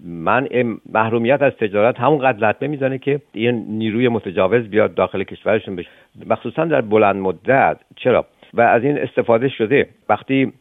من 0.04 0.48
محرومیت 0.92 1.42
از 1.42 1.52
تجارت 1.52 2.00
همون 2.00 2.18
قدر 2.18 2.48
لطمه 2.48 2.68
می‌زنه 2.68 2.98
که 2.98 3.20
این 3.32 3.64
نیروی 3.68 4.08
متجاوز 4.08 4.68
بیاد 4.68 4.94
داخل 4.94 5.22
کشورشون 5.22 5.76
بشه. 5.76 5.88
مخصوصا 6.26 6.64
در 6.64 6.80
بلند 6.80 7.16
مدت. 7.16 7.76
چرا؟ 7.96 8.26
و 8.56 8.60
از 8.60 8.84
این 8.84 8.98
استفاده 8.98 9.48
شده. 9.48 9.86
وقتی 10.08 10.52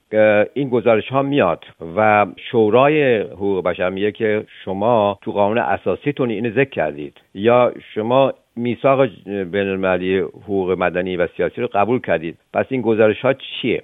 این 0.54 0.70
گزارش 0.70 1.08
ها 1.08 1.22
میاد 1.22 1.66
و 1.98 2.26
شورای 2.52 3.22
حقوق 3.22 3.64
بشر 3.64 3.90
میگه 3.90 4.12
که 4.12 4.46
شما 4.64 5.20
تو 5.22 5.32
قانون 5.32 5.58
اساسیتون 5.58 6.30
اینو 6.30 6.50
ذکر 6.50 6.70
کردید 6.70 7.14
یا 7.34 7.74
شما 7.94 8.34
میثاق 8.56 9.06
بین 9.26 9.68
المللی 9.68 10.20
حقوق 10.20 10.72
مدنی 10.72 11.18
و 11.18 11.28
سیاسی 11.28 11.62
رو 11.62 11.68
قبول 11.74 12.00
کردید 12.00 12.38
پس 12.54 12.66
این 12.70 12.82
گزارش 12.82 13.22
ها 13.22 13.34
چیه؟ 13.34 13.84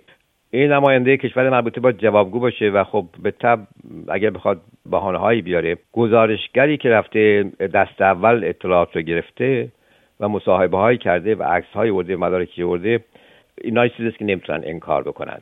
این 0.52 0.72
نماینده 0.72 1.18
کشور 1.18 1.50
مربوطه 1.50 1.82
باید 1.82 1.98
جوابگو 1.98 2.40
باشه 2.40 2.70
و 2.70 2.84
خب 2.84 3.06
به 3.24 3.32
تب 3.32 3.60
اگر 4.08 4.30
بخواد 4.30 4.62
بحانه 4.92 5.18
هایی 5.18 5.42
بیاره 5.42 5.78
گزارشگری 5.94 6.78
که 6.78 6.90
رفته 6.90 7.52
دست 7.74 8.02
اول 8.02 8.44
اطلاعات 8.44 8.96
رو 8.96 9.02
گرفته 9.02 9.68
و 10.20 10.30
مصاحبه 10.30 10.78
هایی 10.78 10.98
کرده 10.98 11.36
و 11.36 11.44
عکس 11.44 11.68
های 11.74 11.90
ورده 11.90 12.16
مدارکی 12.16 12.64
ورده 12.64 13.00
اینا 13.64 13.88
چیزی 13.88 14.12
که 14.12 14.26
نمی‌تونن 14.26 14.62
انکار 14.66 15.04
بکنن. 15.04 15.42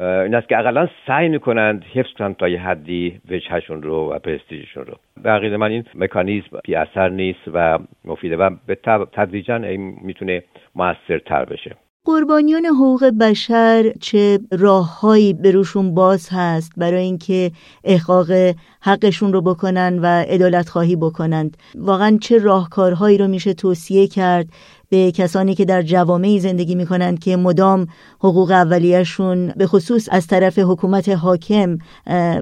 این 0.00 0.34
است 0.34 0.48
که 0.48 0.58
اقلا 0.58 0.88
سعی 1.06 1.28
می‌کنند 1.28 1.84
حفظ 1.94 2.12
کنند 2.18 2.36
تا 2.36 2.48
یه 2.48 2.60
حدی 2.60 3.20
وجهشون 3.30 3.82
رو 3.82 4.12
و 4.12 4.18
پرستیژشون 4.18 4.84
رو. 4.84 4.94
به 5.22 5.56
من 5.56 5.70
این 5.70 5.84
مکانیزم 5.94 6.60
بی 6.64 6.74
اثر 6.74 7.08
نیست 7.08 7.40
و 7.52 7.78
مفیده 8.04 8.36
و 8.36 8.50
به 8.66 8.78
تدریجا 9.12 9.56
این 9.56 9.96
می‌تونه 10.02 10.42
موثرتر 10.74 11.44
بشه. 11.44 11.76
قربانیان 12.04 12.64
حقوق 12.66 13.04
بشر 13.20 13.92
چه 14.00 14.38
راههایی 14.58 15.34
به 15.34 15.50
روشون 15.50 15.94
باز 15.94 16.28
هست 16.32 16.72
برای 16.76 17.02
اینکه 17.02 17.50
احقاق 17.84 18.26
حقشون 18.82 19.32
رو 19.32 19.42
بکنن 19.42 19.98
و 20.02 20.06
عدالت 20.06 20.68
خواهی 20.68 20.96
بکنند؟ 20.96 21.56
واقعا 21.74 22.18
چه 22.20 22.38
راهکارهایی 22.38 23.18
رو 23.18 23.28
میشه 23.28 23.54
توصیه 23.54 24.06
کرد 24.06 24.46
به 24.90 25.12
کسانی 25.12 25.54
که 25.54 25.64
در 25.64 25.82
جوامعی 25.82 26.38
زندگی 26.38 26.74
می‌کنند 26.74 27.18
که 27.18 27.36
مدام 27.36 27.86
حقوق 28.18 28.50
اولیهشون 28.50 29.52
به 29.56 29.66
خصوص 29.66 30.08
از 30.12 30.26
طرف 30.26 30.58
حکومت 30.58 31.08
حاکم 31.08 31.78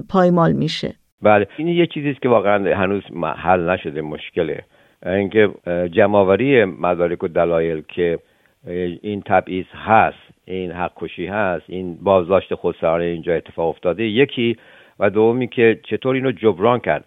پایمال 0.09 0.51
میشه. 0.53 0.93
بله 1.21 1.47
این 1.57 1.67
یه 1.67 1.87
چیزی 1.87 2.09
است 2.09 2.21
که 2.21 2.29
واقعا 2.29 2.75
هنوز 2.75 3.03
حل 3.37 3.69
نشده 3.69 4.01
مشکله. 4.01 4.63
اینکه 5.05 5.49
جمعآوری 5.91 6.65
مدارک 6.65 7.23
و 7.23 7.27
دلایل 7.27 7.83
که 7.95 8.19
این 9.01 9.21
تبعیض 9.25 9.65
هست 9.73 10.17
این 10.45 10.71
حق 10.71 10.91
کشی 10.95 11.25
هست 11.25 11.63
این 11.67 11.97
بازداشت 12.01 12.55
خودسرانه 12.55 13.03
اینجا 13.03 13.33
اتفاق 13.33 13.69
افتاده 13.69 14.03
یکی. 14.03 14.57
و 14.99 15.09
دومی 15.09 15.47
که 15.47 15.79
چطور 15.89 16.15
اینو 16.15 16.31
جبران 16.31 16.79
کرد 16.79 17.05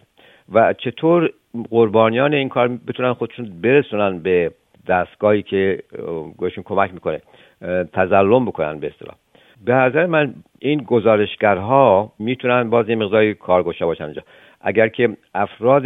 و 0.52 0.74
چطور 0.78 1.30
قربانیان 1.70 2.34
این 2.34 2.48
کار 2.48 2.68
بتونن 2.68 3.12
خودشون 3.12 3.60
برسونن 3.62 4.18
به 4.18 4.52
دستگاهی 4.86 5.42
که 5.42 5.82
گوشون 6.36 6.64
کمک 6.64 6.94
می‌کنه 6.94 7.20
تظلم 7.92 8.44
بکنن 8.44 8.78
به 8.78 8.86
اصطلاح. 8.86 9.14
به 9.64 9.74
نظر 9.74 10.06
من 10.06 10.34
این 10.58 10.82
گزارشگرها 10.82 12.12
می‌تونن 12.18 12.70
باز 12.70 12.88
یه 12.88 12.96
مقداری 12.96 13.34
کارگشا 13.34 13.86
باشن 13.86 14.04
اینجا. 14.04 14.22
اگر 14.60 14.88
که 14.88 15.16
افراد 15.34 15.82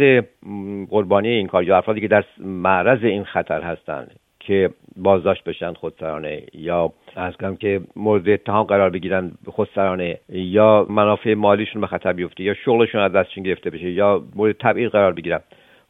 قربانی 0.89 1.27
این 1.27 1.47
کار 1.47 1.63
یا 1.63 1.77
افرادی 1.77 2.01
که 2.01 2.07
در 2.07 2.23
معرض 2.39 3.03
این 3.03 3.23
خطر 3.23 3.61
هستند 3.61 4.19
که 4.39 4.69
بازداشت 4.97 5.43
بشن 5.43 5.73
خودسرانه 5.73 6.43
یا 6.53 6.93
از 7.15 7.37
کنم 7.37 7.55
که 7.55 7.81
مورد 7.95 8.29
اتهام 8.29 8.63
قرار 8.65 8.89
بگیرن 8.89 9.31
خودسرانه 9.47 10.19
یا 10.29 10.85
منافع 10.89 11.33
مالیشون 11.33 11.81
به 11.81 11.87
خطر 11.87 12.13
بیفته 12.13 12.43
یا 12.43 12.53
شغلشون 12.53 13.01
از 13.01 13.11
دستشون 13.11 13.43
گرفته 13.43 13.69
بشه 13.69 13.91
یا 13.91 14.23
مورد 14.35 14.55
تبعیض 14.59 14.89
قرار 14.89 15.13
بگیرن 15.13 15.39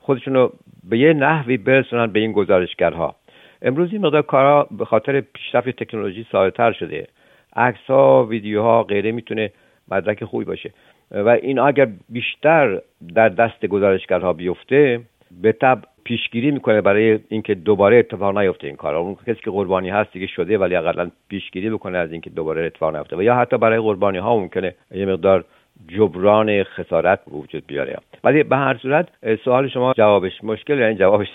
خودشون 0.05 0.33
رو 0.33 0.53
به 0.89 0.97
یه 0.97 1.13
نحوی 1.13 1.57
برسونن 1.57 2.07
به 2.07 2.19
این 2.19 2.31
گزارشگرها. 2.31 3.15
امروز 3.61 3.89
این 3.91 4.01
مقدار 4.01 4.21
کارها 4.21 4.67
به 4.77 4.85
خاطر 4.85 5.21
پیشرفت 5.21 5.69
تکنولوژی 5.69 6.25
سادهتر 6.31 6.71
شده. 6.71 7.07
عکس 7.55 7.85
ها 7.87 8.25
ویدیوها 8.25 8.83
غیره 8.83 9.11
می‌تونه 9.11 9.51
مدرک 9.91 10.23
خوبی 10.23 10.45
باشه. 10.45 10.71
و 11.11 11.29
این 11.29 11.59
اگر 11.59 11.87
بیشتر 12.09 12.81
در 13.15 13.29
دست 13.29 13.65
گزارشگرها 13.65 14.33
بیفته 14.33 14.99
به 15.41 15.51
تب 15.51 15.79
پیشگیری 16.03 16.51
می‌کنه 16.51 16.81
برای 16.81 17.19
اینکه 17.29 17.55
دوباره 17.55 17.97
اتفاق 17.97 18.37
نیفته 18.37 18.67
این 18.67 18.75
کار 18.75 18.95
اون 18.95 19.15
کسی 19.15 19.41
که 19.43 19.51
قربانی 19.51 19.89
هست 19.89 20.11
دیگه 20.13 20.27
شده 20.27 20.57
ولی 20.57 20.75
اقلا 20.75 21.11
پیشگیری 21.29 21.69
بکنه 21.69 21.97
از 21.97 22.11
اینکه 22.11 22.29
دوباره 22.29 22.65
اتفاق 22.65 22.95
نیفته. 22.95 23.15
و 23.17 23.23
یا 23.23 23.35
حتی 23.35 23.57
برای 23.57 23.79
قربانی 23.79 24.17
ها 24.17 24.37
ممکنه 24.37 24.75
یه 24.91 25.05
مقدار 25.05 25.45
جبران 25.87 26.63
خسارت 26.63 27.19
وجود 27.31 27.63
بیاره. 27.67 27.97
ولی 28.23 28.43
به 28.43 28.57
هر 28.57 28.77
صورت 28.77 29.07
سوال 29.43 29.67
شما 29.67 29.93
جوابش 29.93 30.43
مشکل 30.43 30.79
یعنی 30.79 30.95
جوابش 30.95 31.27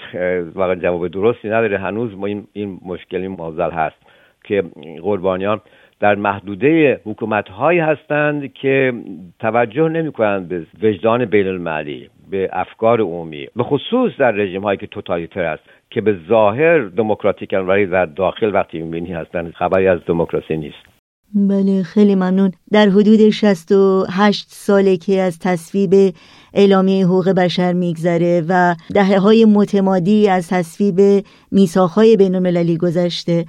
واقعا 0.55 0.75
جواب 0.75 1.09
درستی 1.09 1.49
نداره. 1.49 1.79
هنوز 1.79 2.15
ما 2.15 2.27
این, 2.27 2.47
این 2.53 2.81
مشکلی 2.85 3.29
موزل 3.29 3.71
هست 3.71 3.97
که 4.45 4.63
قربانیان 5.03 5.61
در 6.01 6.15
محدوده 6.15 7.01
حکومت 7.05 7.49
هایی 7.49 7.79
هستند 7.79 8.53
که 8.53 8.93
توجه 9.39 9.89
نمی 9.89 10.13
کنند 10.13 10.49
به 10.49 10.67
وجدان 10.83 11.25
بین 11.25 11.47
المللی 11.47 12.11
به 12.31 12.49
افکار 12.53 13.01
عمومی 13.01 13.49
به 13.57 13.63
خصوص 13.63 14.13
در 14.19 14.31
رژیم 14.31 14.63
هایی 14.63 14.79
که 14.79 14.87
توتالیتر 14.87 15.45
است 15.45 15.63
که 15.91 16.01
به 16.01 16.17
ظاهر 16.29 16.79
دموکراتیکن 16.79 17.59
ولی 17.59 17.87
در 17.87 18.07
داخل 18.07 18.55
وقتی 18.55 18.83
می‌بینی 18.83 19.13
هستند 19.13 19.53
خبری 19.53 19.89
از 19.89 20.05
دموکراسی 20.07 20.57
نیست. 20.57 20.90
بله 21.35 21.83
خیلی 21.83 22.15
ممنون. 22.15 22.53
در 22.73 22.89
حدود 22.89 23.31
68 23.31 24.47
ساله 24.51 24.97
که 24.97 25.21
از 25.21 25.39
تصویب 25.39 26.15
اعلامیه 26.55 27.07
حقوق 27.07 27.29
بشر 27.29 27.73
میگذره 27.73 28.45
و 28.49 28.77
دهه 28.95 29.19
های 29.19 29.45
متمادی 29.45 30.29
از 30.29 30.49
تصویب 30.49 31.27
میساخهای 31.51 32.17
بین 32.17 32.35
المللی 32.35 32.77
گذشته. 32.77 33.47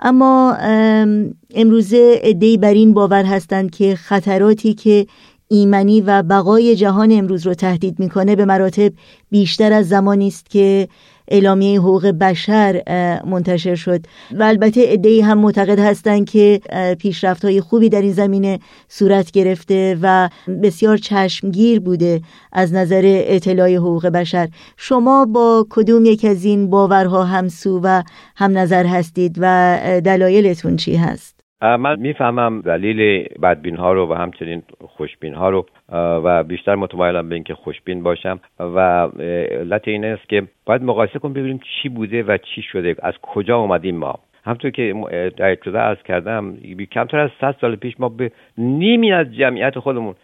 اما 0.00 0.56
امروزه 1.54 2.20
ادهی 2.22 2.56
بر 2.56 2.74
این 2.74 2.94
باور 2.94 3.24
هستند 3.24 3.70
که 3.70 3.96
خطراتی 3.96 4.74
که 4.74 5.06
ایمنی 5.48 6.00
و 6.00 6.22
بقای 6.22 6.76
جهان 6.76 7.12
امروز 7.12 7.46
رو 7.46 7.54
تهدید 7.54 7.98
می‌کنه 7.98 8.36
به 8.36 8.44
مراتب 8.44 8.92
بیشتر 9.30 9.72
از 9.72 9.88
زمانی 9.88 10.28
است 10.28 10.50
که 10.50 10.88
اعلامیه 11.28 11.80
حقوق 11.80 12.06
بشر 12.06 12.82
منتشر 13.26 13.74
شد 13.74 14.06
و 14.32 14.42
البته 14.42 14.84
ادهی 14.84 15.20
هم 15.20 15.38
معتقد 15.38 15.78
هستند 15.78 16.30
که 16.30 16.60
پیشرفت 16.98 17.44
های 17.44 17.60
خوبی 17.60 17.88
در 17.88 18.02
این 18.02 18.12
زمینه 18.12 18.58
صورت 18.88 19.30
گرفته 19.30 19.98
و 20.02 20.28
بسیار 20.62 20.96
چشمگیر 20.96 21.80
بوده 21.80 22.20
از 22.52 22.72
نظر 22.72 23.02
اطلاع 23.04 23.74
حقوق 23.74 24.06
بشر 24.06 24.48
شما 24.76 25.24
با 25.24 25.66
کدوم 25.70 26.04
یک 26.04 26.24
از 26.24 26.44
این 26.44 26.70
باورها 26.70 27.24
همسو 27.24 27.80
و 27.84 28.02
هم 28.36 28.58
نظر 28.58 28.86
هستید 28.86 29.36
و 29.40 29.78
دلایلتون 30.04 30.76
چی 30.76 30.96
هست؟ 30.96 31.33
من 31.62 32.00
می‌فهمم 32.00 32.60
دلیل 32.60 33.28
بدبین 33.42 33.76
ها 33.76 33.92
رو 33.92 34.06
و 34.06 34.14
همچنین 34.14 34.62
خوشبین 34.80 35.34
ها 35.34 35.50
رو 35.50 35.66
و 35.92 36.44
بیشتر 36.44 36.74
متمایلم 36.74 37.28
به 37.28 37.34
اینکه 37.34 37.54
خوشبین 37.54 38.02
باشم 38.02 38.40
و 38.60 39.08
علت 39.50 39.88
این 39.88 40.04
است 40.04 40.28
که 40.28 40.42
باید 40.66 40.82
مقایسه 40.82 41.18
کنیم 41.18 41.34
ببینیم 41.34 41.60
چی 41.82 41.88
بوده 41.88 42.22
و 42.22 42.38
چی 42.54 42.62
شده 42.62 42.96
از 43.02 43.14
کجا 43.22 43.56
اومدیم 43.56 43.96
ما. 43.96 44.18
همطور 44.44 44.70
که 44.70 44.94
در 45.36 45.48
ابتدا 45.48 45.80
از 45.80 45.96
کردم 46.04 46.56
کمتر 46.92 47.18
از 47.18 47.30
100 47.40 47.56
سال 47.60 47.76
پیش 47.76 47.94
ما 48.00 48.08
به 48.08 48.32
نیمی 48.58 49.12
از 49.12 49.34
جمعیت 49.34 49.78
خودمون 49.78 50.14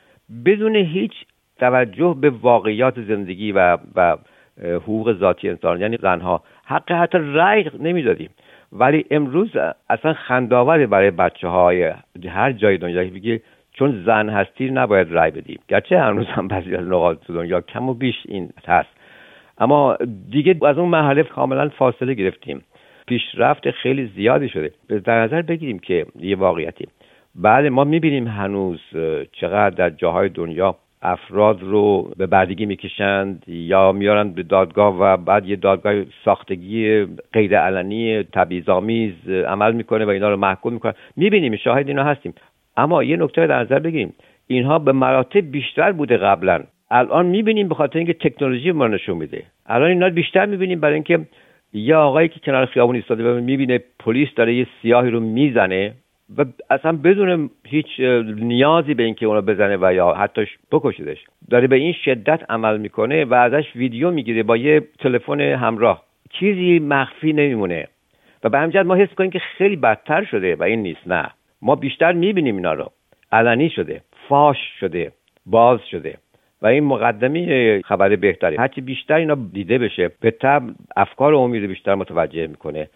بدون 0.45 0.77
هیچ 0.77 1.13
توجه 1.59 2.17
به 2.21 2.31
واقعیات 2.31 3.01
زندگی 3.01 3.53
و 3.53 3.79
و 3.97 4.17
حقوق 4.63 5.13
ذاتی 5.13 5.49
انسان 5.49 5.81
یعنی 5.81 5.99
زنها 6.03 6.43
حق 6.65 6.93
حتی 6.93 7.19
رأی 7.19 7.71
نمی‌دادیم. 7.81 8.31
ولی 8.73 9.05
امروز 9.11 9.51
اصلا 9.89 10.13
خنداوره 10.13 10.87
برای 10.87 11.11
بچه 11.11 11.49
های 11.49 11.93
هر 12.29 12.53
جای 12.53 12.79
دنیا 12.79 13.05
که 13.05 13.11
بگی 13.11 13.41
چون 13.73 14.03
زن 14.07 14.29
هستی 14.29 14.71
نباید 14.71 15.13
رای 15.13 15.31
بدیم. 15.31 15.61
گرچه 15.69 16.01
هنوز 16.01 16.27
هم 16.27 16.49
بعضی 16.49 16.77
از 16.77 16.87
نقاط 16.87 17.19
دنیا 17.29 17.61
کم 17.61 17.89
و 17.89 17.95
بیش 17.95 18.17
این 18.25 18.51
هست. 18.67 18.89
اما 19.59 19.99
دیگه 20.31 20.57
از 20.67 20.79
اون 20.79 20.89
مرحله 20.89 21.23
کاملا 21.23 21.69
فاصله 21.69 22.15
گرفتیم. 22.15 22.63
پیشرفت 23.07 23.71
خیلی 23.71 24.07
زیادی 24.17 24.49
شده. 24.49 24.73
در 25.05 25.23
نظر 25.23 25.43
بگیریم 25.43 25.79
که 25.79 26.07
یه 26.21 26.37
واقعیتی. 26.37 26.89
بله 27.35 27.71
ما 27.71 27.85
می‌بینیم 27.85 28.27
هنوز 28.27 28.81
چقدر 29.33 29.71
در 29.71 29.91
جاهای 29.91 30.29
دنیا 30.29 30.77
افراد 31.03 31.63
رو 31.63 32.13
به 32.17 32.27
بردگی 32.27 32.67
می‌کشند 32.67 33.45
یا 33.47 33.93
میارن 33.93 34.31
به 34.31 34.43
دادگاه 34.43 34.97
و 35.01 35.17
بعد 35.17 35.49
یه 35.49 35.57
دادگاه 35.57 35.95
ساختگی 36.25 37.07
غیر 37.33 37.59
علنی 37.59 38.23
تبعیض‌آمیز 38.23 39.29
عمل 39.29 39.73
می‌کنه 39.73 40.05
و 40.05 40.09
اینا 40.09 40.31
رو 40.31 40.37
محکوم 40.37 40.73
می‌کنه. 40.73 40.95
می‌بینیم 41.17 41.57
شاهد 41.57 41.89
اینا 41.89 42.05
هستیم. 42.05 42.35
اما 42.77 43.05
یه 43.05 43.17
نکته 43.17 43.47
در 43.47 43.61
نظر 43.61 43.79
بگیریم. 43.79 44.15
اینها 44.47 44.79
به 44.79 44.93
مراتب 44.93 45.51
بیشتر 45.51 45.93
بوده 45.93 46.17
قبلا 46.17 46.61
الان 46.91 47.27
می‌بینیم 47.27 47.69
به 47.69 47.75
خاطر 47.75 47.99
اینکه 47.99 48.13
تکنولوژی 48.13 48.73
ما 48.73 48.89
نشون 48.89 49.17
میده. 49.17 49.43
الان 49.67 49.89
اینا 49.89 50.09
بیشتر 50.09 50.47
می‌بینیم 50.47 50.81
برای 50.81 50.95
اینکه 50.95 51.21
یه 51.73 51.97
آقایی 51.97 52.29
که 52.29 52.41
کنار 52.41 52.67
خیابون 52.67 52.97
ایستاده 52.97 53.33
و 53.33 53.41
می‌بینه 53.41 53.81
پلیس 53.99 54.29
داره 54.37 54.55
یه 54.55 54.67
سیاهی 54.83 55.11
رو 55.11 55.21
می‌زنه 55.21 55.93
و 56.39 56.45
اصلا 56.71 56.93
بدون 56.93 57.51
هیچ 57.67 58.01
نیازی 58.37 58.95
به 58.95 59.03
اینکه 59.03 59.27
اونو 59.27 59.43
بزنه 59.43 59.77
و 59.81 59.95
یا 59.95 60.15
حتی 60.15 60.47
بکشیدش. 60.73 61.25
داره 61.51 61.67
به 61.67 61.77
این 61.77 61.93
شدت 61.93 62.51
عمل 62.51 62.79
می‌کنه 62.79 63.25
و 63.25 63.35
ازش 63.35 63.77
ویدیو 63.77 64.11
می‌گیره 64.11 64.43
با 64.43 64.57
یه 64.57 64.81
تلفن 64.99 65.41
همراه. 65.41 66.05
چیزی 66.31 66.79
مخفی 66.79 67.33
نمیمونه. 67.33 67.89
و 68.45 68.49
به 68.49 68.59
همجد 68.59 68.87
ما 68.87 68.95
حس 68.95 69.15
کنیم 69.15 69.31
که 69.31 69.39
خیلی 69.39 69.77
بدتر 69.77 70.25
شده 70.25 70.57
و 70.57 70.63
این 70.63 70.83
نیست 70.83 71.09
نه. 71.09 71.31
ما 71.63 71.75
بیشتر 71.77 72.13
می‌بینیم 72.13 72.57
اینا 72.57 72.73
رو. 72.73 72.91
علنی 73.33 73.71
شده 73.71 74.01
فاش 74.29 74.57
شده 74.81 75.13
باز 75.47 75.81
شده. 75.91 76.19
و 76.63 76.67
این 76.67 76.85
مقدمی 76.85 77.83
خبر 77.85 78.17
بهتری. 78.17 78.57
هرچی 78.57 78.81
بیشتر 78.81 79.15
اینا 79.15 79.39
دیده 79.53 79.79
بشه 79.79 80.11
به 80.21 80.31
طب 80.31 80.63
افکار 80.97 81.35
عمومی 81.35 81.61
رو 81.61 81.69
بیشتر 81.69 81.95
متوجه 81.95 82.47
می‌کنه. 82.47 82.89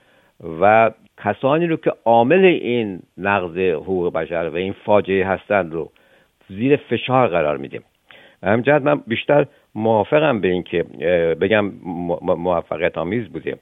و 0.60 0.90
کسانی 1.18 1.66
رو 1.66 1.76
که 1.76 1.92
عامل 2.04 2.44
این 2.44 3.00
نقض 3.18 3.58
حقوق 3.58 4.12
بشر 4.12 4.48
و 4.48 4.56
این 4.56 4.74
فاجعه 4.84 5.26
هستند 5.26 5.72
رو 5.72 5.90
زیر 6.48 6.76
فشار 6.76 7.28
قرار 7.28 7.56
میدیم. 7.56 7.82
همجد 8.42 8.82
من 8.82 9.00
بیشتر 9.06 9.46
موافقم 9.74 10.40
به 10.40 10.48
اینکه 10.48 10.82
بگم 11.40 11.72
موفقیت 12.20 12.98
آمیز 12.98 13.28
بوده. 13.28 13.58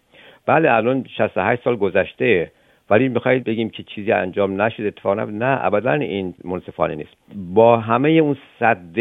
بله 0.46 0.72
الان 0.72 1.04
68 1.16 1.62
سال 1.64 1.76
گذشته 1.76 2.50
ولی 2.90 3.08
می‌خواهید 3.08 3.44
بگیم 3.44 3.70
که 3.70 3.82
چیزی 3.82 4.12
انجام 4.12 4.62
نشده 4.62 4.86
اتفاق 4.86 5.18
نه 5.18 5.58
ابدا 5.64 5.92
این 5.92 6.34
منصفانه 6.44 6.94
نیست. 6.94 7.16
با 7.54 7.76
همه 7.76 8.08
اون 8.10 8.36
صد 8.60 8.96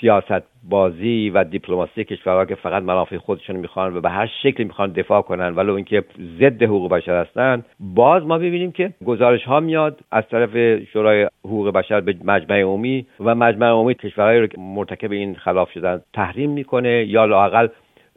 سیاست 0.00 0.42
بازی 0.68 1.30
و 1.30 1.44
دیپلماسی 1.44 2.04
کشورها 2.04 2.44
که 2.44 2.54
فقط 2.54 2.82
منافع 2.82 3.16
خودشون 3.16 3.56
می‌خوان 3.56 3.96
و 3.96 4.00
به 4.00 4.10
هر 4.10 4.30
شکلی 4.42 4.64
می‌خوان 4.64 4.92
دفاع 4.92 5.22
کنن 5.22 5.54
ولو 5.54 5.74
اینکه 5.74 6.04
ضد 6.40 6.62
حقوق 6.62 6.90
بشر 6.90 7.20
هستن. 7.20 7.64
باز 7.80 8.26
ما 8.26 8.38
ببینیم 8.38 8.72
که 8.72 8.92
گزارش 9.06 9.44
ها 9.44 9.60
میاد 9.60 10.00
از 10.12 10.24
طرف 10.30 10.82
شورای 10.92 11.28
حقوق 11.44 11.70
بشر 11.70 12.00
به 12.00 12.14
مجمع 12.24 12.60
عمومی 12.60 13.06
و 13.20 13.34
مجمع 13.34 13.66
عمومی 13.66 13.94
کشورهایی 13.94 14.40
رو 14.40 14.46
که 14.46 14.60
مرتکب 14.60 15.12
این 15.12 15.34
خلاف 15.34 15.70
شدن 15.70 16.02
تحریم 16.12 16.50
می‌کنه 16.50 17.04
یا 17.04 17.24
لاقل 17.24 17.68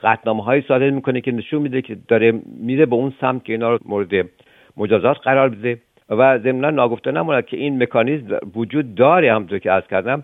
قطنامه 0.03 0.43
هایی 0.43 0.61
صادر 0.67 0.89
می‌کنه 0.89 1.21
که 1.21 1.31
نشون 1.31 1.61
میده 1.61 1.81
که 1.81 1.97
داره 2.07 2.33
میره 2.61 2.85
به 2.85 2.95
اون 2.95 3.13
سمت 3.21 3.45
که 3.45 3.53
اینا 3.53 3.71
رو 3.71 3.79
مورد 3.85 4.29
مجازات 4.77 5.17
قرار 5.23 5.49
بده 5.49 5.77
و 6.09 6.39
ضمنا 6.39 6.69
ناگفته 6.69 7.11
نماند 7.11 7.45
که 7.45 7.57
این 7.57 7.83
مکانیزم 7.83 8.39
وجود 8.55 8.95
داره 8.95 9.33
همونطور 9.33 9.59
که 9.59 9.71
از 9.71 9.87
کردم. 9.87 10.23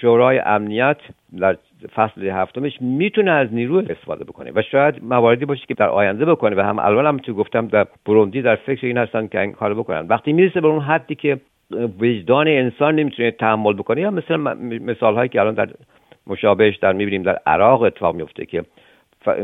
شورای 0.00 0.38
امنیت 0.38 0.96
در 1.38 1.56
فصل 1.94 2.28
هفتمش 2.28 2.72
می‌تونه 2.80 3.30
از 3.30 3.54
نیرو 3.54 3.78
استفاده 3.78 4.24
بکنه 4.24 4.52
و 4.54 4.62
شاید 4.62 5.04
مواردی 5.04 5.44
باشه 5.44 5.66
که 5.66 5.74
در 5.74 5.88
آینده 5.88 6.24
بکنه 6.24 6.56
و 6.56 6.60
هم 6.60 6.78
الان 6.78 7.06
هم 7.06 7.16
تو 7.16 7.34
گفتم 7.34 7.66
در 7.66 7.86
بروندی 8.06 8.42
در 8.42 8.56
فکر 8.56 8.86
این 8.86 8.98
هستن 8.98 9.26
که 9.26 9.40
این 9.40 9.52
کارو 9.52 9.74
بکنن. 9.74 10.06
وقتی 10.08 10.32
می‌رسه 10.32 10.60
به 10.60 10.68
اون 10.68 10.80
حدی 10.80 11.14
که 11.14 11.40
وجدان 12.00 12.48
انسان 12.48 12.94
نمی‌تونه 12.94 13.30
تحمل 13.30 13.72
بکنه 13.72 14.00
یا 14.00 14.10
مثل 14.10 14.36
مثال 14.80 15.14
هایی 15.14 15.28
که 15.28 15.40
الان 15.40 15.54
در 15.54 15.68
مشابهش 16.26 16.76
در 16.76 16.92
می‌بینیم 16.92 17.22
در 17.22 17.38
عراق 17.46 17.82
اتفاق 17.82 18.14
میفته 18.14 18.46
که 18.46 18.64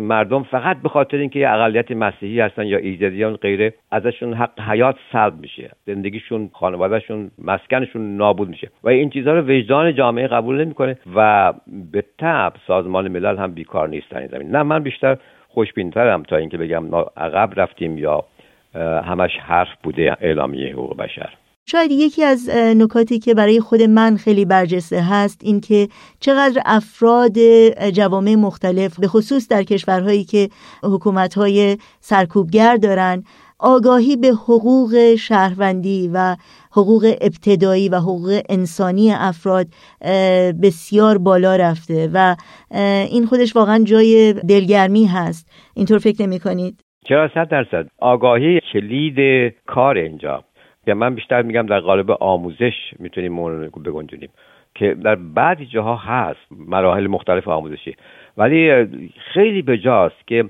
مردم 0.01 0.43
فقط 0.43 0.77
به 0.83 0.89
خاطر 0.89 1.17
اینکه 1.17 1.39
یه 1.39 1.51
اقلیت 1.51 1.91
مسیحی 1.91 2.41
هستن 2.41 2.67
یا 2.67 2.79
ایزدیان 2.79 3.37
غیره 3.37 3.75
ازشون 3.91 4.35
حق 4.35 4.61
حیات 4.61 4.97
سلب 5.13 5.41
میشه. 5.41 5.71
زندگیشون 5.87 6.51
خانوادهشون 6.53 7.31
مسکنشون 7.45 8.17
نابود 8.17 8.49
میشه. 8.49 8.71
و 8.85 8.89
این 8.89 9.11
چیزها 9.11 9.35
رو 9.35 9.41
وجدان 9.41 9.95
جامعه 9.95 10.27
قبول 10.27 10.65
نمی‌کنه 10.65 10.99
و 11.17 11.53
به 11.93 12.05
تب 12.19 12.53
سازمان 12.67 13.09
ملل 13.09 13.39
هم 13.39 13.53
بیکار 13.55 13.89
نیست 13.89 14.17
این 14.17 14.27
زمین. 14.27 14.51
نه 14.51 14.63
من 14.63 14.83
بیشتر 14.83 15.17
خوشبینترم 15.49 16.23
تا 16.23 16.37
اینکه 16.37 16.59
بگم 16.59 16.87
ما 16.87 17.11
عقب 17.17 17.61
رفتیم 17.61 17.99
یا 17.99 18.25
همش 19.05 19.37
حرف 19.37 19.69
بوده 19.83 20.17
اعلامیه 20.21 20.73
حقوق 20.73 20.97
بشر. 20.97 21.29
شاید 21.71 21.91
یکی 21.91 22.25
از 22.25 22.51
نکاتی 22.51 23.19
که 23.19 23.35
برای 23.35 23.61
خود 23.61 23.83
من 23.83 24.17
خیلی 24.17 24.45
برجسته 24.45 25.03
هست 25.03 25.41
این 25.45 25.61
که 25.61 25.89
چقدر 26.21 26.63
افراد 26.67 27.39
جوامع 27.91 28.35
مختلف 28.35 29.01
به 29.01 29.09
خصوص 29.09 29.49
در 29.49 29.63
کشورهایی 29.63 30.25
که 30.25 30.49
حکومتهای 30.83 31.79
سرکوبگر 32.01 32.77
دارن 32.77 33.25
آگاهی 33.59 34.17
به 34.17 34.29
حقوق 34.29 35.15
شهروندی 35.15 36.11
و 36.15 36.37
حقوق 36.73 37.15
ابتدایی 37.21 37.89
و 37.89 37.97
حقوق 37.97 38.41
انسانی 38.49 39.13
افراد 39.13 39.67
بسیار 40.63 41.19
بالا 41.19 41.57
رفته 41.57 42.11
و 42.15 42.37
این 43.11 43.27
خودش 43.27 43.57
واقعا 43.57 43.85
جای 43.85 44.33
دلگرمی 44.33 45.07
هست. 45.07 45.51
اینطور 45.75 45.99
فکر 45.99 46.23
نمی 46.23 46.41
کنید؟ 46.41 46.81
چرا 47.05 47.31
صد 47.35 47.49
درصد؟ 47.49 47.87
آگاهی 47.99 48.61
کلید 48.73 49.17
کار 49.67 49.97
اینجا 49.97 50.45
یا 50.87 50.95
من 50.95 51.15
بیشتر 51.15 51.43
میگم 51.43 51.67
در 51.67 51.81
قالب 51.81 52.11
آموزش 52.11 52.75
می‌تونیم 52.99 53.39
اون 53.39 53.69
بگنجونیم 53.69 54.31
که 54.75 54.95
در 54.95 55.15
بعضی 55.15 55.67
جاها 55.67 55.97
هست 55.97 56.41
مراحل 56.51 57.07
مختلف 57.07 57.49
آموزشی. 57.49 57.97
ولی 58.37 58.87
خیلی 59.33 59.63
بجاست 59.63 60.27
که 60.27 60.45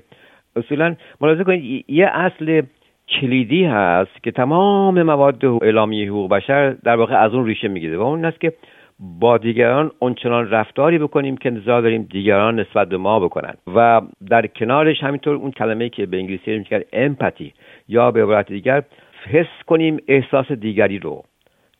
اصولا 0.55 0.95
ملاحظه 1.21 1.43
کنید 1.43 1.85
یه 1.87 2.07
اصل 2.13 2.61
کلیدی 3.07 3.63
هست 3.63 4.23
که 4.23 4.31
تمام 4.31 5.03
مواد 5.03 5.45
اعلامیه 5.45 6.09
حقوق 6.09 6.31
بشر 6.31 6.69
در 6.69 6.95
واقع 6.95 7.15
از 7.15 7.33
اون 7.33 7.45
ریشه 7.45 7.67
می‌گیره 7.67 7.97
و 7.97 8.01
اون 8.01 8.25
است 8.25 8.41
که 8.41 8.53
با 8.99 9.37
دیگران 9.37 9.91
اونچنان 9.99 10.49
رفتاری 10.49 10.97
بکنیم 10.97 11.37
که 11.37 11.49
انتظار 11.49 11.81
داریم 11.81 12.07
دیگران 12.11 12.59
نسبت 12.59 12.89
به 12.89 12.97
ما 12.97 13.19
بکنن. 13.19 13.53
و 13.75 14.01
در 14.29 14.47
کنارش 14.47 15.03
همینطور 15.03 15.35
اون 15.35 15.51
کلمه 15.51 15.89
که 15.89 16.05
به 16.05 16.17
انگلیسی 16.17 16.57
میگن 16.57 16.81
امپاتی 16.93 17.53
یا 17.87 18.11
به 18.11 18.23
عبارت 18.23 18.47
دیگر 18.47 18.83
حس 19.29 19.63
کنیم 19.67 19.97
احساس 20.07 20.51
دیگری 20.51 20.99
رو 20.99 21.23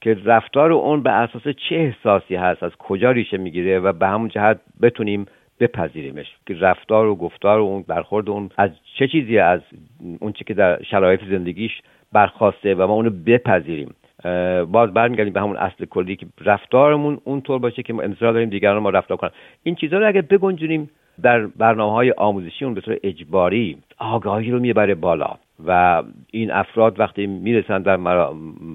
که 0.02 0.18
رفتار 0.26 0.72
اون 0.72 1.04
به 1.04 1.12
اساس 1.12 1.42
چه 1.48 1.76
احساسی 1.76 2.36
هست 2.36 2.64
از 2.64 2.72
کجا 2.76 3.12
ریشه 3.12 3.38
می‌گیره 3.38 3.80
و 3.80 3.94
به 3.94 4.08
همون 4.08 4.30
جهت 4.30 4.60
بتونیم 4.82 5.26
بپذیریمش. 5.60 6.36
که 6.48 6.54
رفتار 6.54 7.08
و 7.08 7.16
گفتار 7.16 7.60
و 7.60 7.64
اون 7.64 7.82
برخورد 7.88 8.30
اون 8.30 8.50
از 8.58 8.70
چه 9.00 9.08
چیزی 9.08 9.38
از 9.38 9.62
اون 10.20 10.34
چی 10.34 10.44
که 10.44 10.54
در 10.54 10.84
شرایط 10.84 11.22
زندگیش 11.30 11.82
برخواسته 12.12 12.76
و 12.76 12.88
ما 12.88 12.94
اونو 12.94 13.10
بپذیریم. 13.26 13.94
باز 14.72 14.94
برمیگردیم 14.94 15.34
به 15.34 15.42
همون 15.42 15.58
اصل 15.58 15.86
کلی 15.86 16.16
که 16.16 16.26
رفتارمون 16.46 17.22
اونطور 17.24 17.60
باشه 17.60 17.84
که 17.84 17.94
ما 17.94 18.02
انتظار 18.02 18.34
داریم 18.34 18.50
دیگران 18.50 18.84
ما 18.84 18.90
رفتار 18.90 19.18
کنن. 19.18 19.32
این 19.64 19.76
چیزها 19.76 20.00
رو 20.00 20.08
اگر 20.08 20.22
بگنجونیم 20.22 20.90
در 21.22 21.48
برنامه 21.48 21.94
های 21.94 22.12
آموزشی 22.12 22.66
اون 22.66 22.74
به 22.74 22.82
طور 22.82 22.98
اجباری 23.04 23.78
آگاهی 23.98 24.52
رو 24.52 24.60
می‌بره 24.60 24.96
بالا. 24.96 25.38
و 25.68 26.04
این 26.32 26.52
افراد 26.52 27.00
وقتی 27.00 27.28
می‌رسن 27.28 27.82
در 27.82 27.98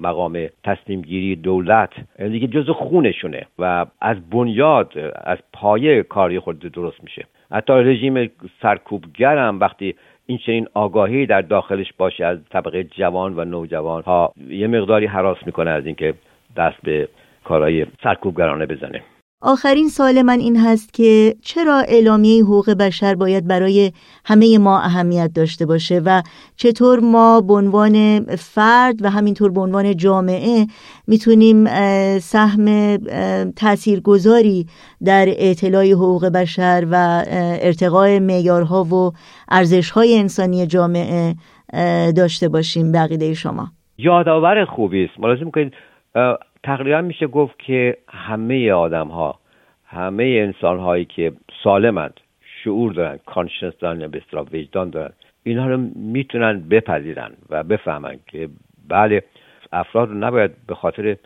مقام 0.01 0.47
تصمیم 0.63 1.01
گیری 1.01 1.35
دولت 1.35 1.89
دیگه 2.19 2.47
جز 2.47 2.69
خونشونه 2.69 3.45
و 3.59 3.85
از 4.01 4.29
بنیاد 4.29 4.93
از 5.15 5.37
پایه 5.53 6.03
کاری 6.03 6.39
خود 6.39 6.59
درست 6.59 7.03
میشه. 7.03 7.25
حتی 7.51 7.73
رژیم 7.73 8.31
سرکوبگر 8.61 9.37
هم 9.37 9.59
وقتی 9.59 9.95
این 10.25 10.37
چنین 10.37 10.67
آگاهی 10.73 11.25
در 11.25 11.41
داخلش 11.41 11.93
باشه 11.97 12.25
از 12.25 12.37
طبقه 12.49 12.83
جوان 12.83 13.33
و 13.39 13.45
نوجوان 13.45 14.03
ها 14.03 14.33
یه 14.49 14.67
مقداری 14.67 15.05
حراس 15.05 15.37
می‌کنه 15.45 15.69
از 15.69 15.85
اینکه 15.85 16.13
دست 16.57 16.81
به 16.83 17.07
کارهای 17.43 17.85
سرکوبگرانه 18.03 18.65
بزنه. 18.65 19.01
آخرین 19.41 19.89
سوال 19.89 20.21
من 20.21 20.39
این 20.39 20.57
هست 20.57 20.93
که 20.93 21.35
چرا 21.41 21.79
اعلامیه 21.79 22.43
حقوق 22.43 22.69
بشر 22.69 23.15
باید 23.15 23.47
برای 23.47 23.91
همه 24.25 24.57
ما 24.57 24.79
اهمیت 24.79 25.31
داشته 25.35 25.65
باشه 25.65 26.01
و 26.05 26.21
چطور 26.55 26.99
ما 26.99 27.41
به 27.41 27.53
عنوان 27.53 28.25
فرد 28.35 29.05
و 29.05 29.09
همینطور 29.09 29.51
به 29.51 29.61
عنوان 29.61 29.97
جامعه 29.97 30.67
می‌تونیم 31.07 31.65
سهم 32.19 32.97
تاثیرگذاری 33.55 34.67
در 35.05 35.25
اطلاع 35.29 35.91
حقوق 35.91 36.25
بشر 36.25 36.87
و 36.91 37.23
ارتقاء 37.61 38.19
معیارها 38.19 38.83
و 38.83 39.11
ارزشهای 39.49 40.19
انسانی 40.19 40.67
جامعه 40.67 41.35
داشته 42.11 42.49
باشیم؟ 42.49 42.91
بقیده 42.91 43.33
شما. 43.33 43.67
یادآور 43.97 44.65
خوبی 44.65 45.05
است. 45.05 45.19
ملاحظه 45.19 45.45
می‌کنید 45.45 45.73
تقریبا 46.67 47.01
میشه 47.01 47.27
گفت 47.27 47.59
که 47.59 47.97
همه 48.09 48.71
آدم 48.71 49.07
ها 49.07 49.39
همه 49.85 50.23
انسان 50.23 50.79
هایی 50.79 51.05
که 51.05 51.31
سالمند 51.63 52.19
شعور 52.63 52.93
دارن 52.93 53.19
کانشنس 53.25 53.73
دارن 53.79 54.07
به 54.07 54.17
اصطلاح 54.17 54.45
وجدان 54.53 54.89
دارن 54.89 55.13
اینها 55.43 55.67
رو 55.67 55.77
می‌تونن 55.95 56.59
بپذیرن 56.69 57.31
و 57.49 57.63
بفهمن 57.63 58.19
که 58.27 58.49
بله 58.87 59.23
افراد 59.71 60.09
رو 60.09 60.15
نباید 60.15 60.51
به 60.67 60.75
خاطر 60.75 61.17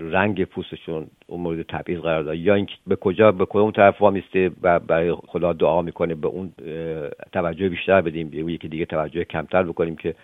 رنگ 0.00 0.44
پوستشون 0.44 1.06
اون 1.26 1.40
مورد 1.40 1.62
تبعیض 1.62 2.00
قرار 2.00 2.22
داد 2.22 2.36
یا 2.36 2.54
اینکه 2.54 2.74
به 2.86 2.96
کجا 2.96 3.32
به 3.32 3.46
کدوم 3.46 3.70
طرف 3.70 4.02
میسته 4.02 4.50
و 4.62 4.78
برای 4.78 5.12
خدا 5.12 5.52
دعا 5.52 5.82
می‌کنه 5.82 6.14
به 6.14 6.28
اون 6.28 6.52
توجه 7.32 7.68
بیشتر 7.68 8.00
بدیم 8.00 8.28
به 8.28 8.36
یکی 8.36 8.68
دیگه 8.68 8.84
توجه 8.84 9.24
کمتر 9.24 9.62
بکنیم 9.62 9.96
که 9.96 10.14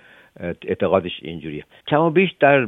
اعتقادش 0.41 1.21
اینجوریه. 1.23 1.65
کما 1.87 2.11
بیش 2.11 2.33
در 2.41 2.67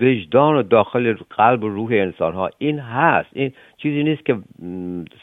وجدان 0.00 0.56
و 0.56 0.62
داخل 0.62 1.14
قلب 1.30 1.64
و 1.64 1.68
روح 1.68 1.88
انسان 1.92 2.32
ها 2.32 2.50
این 2.58 2.78
هست. 2.78 3.30
این 3.32 3.52
چیزی 3.76 4.02
نیست 4.02 4.26
که 4.26 4.36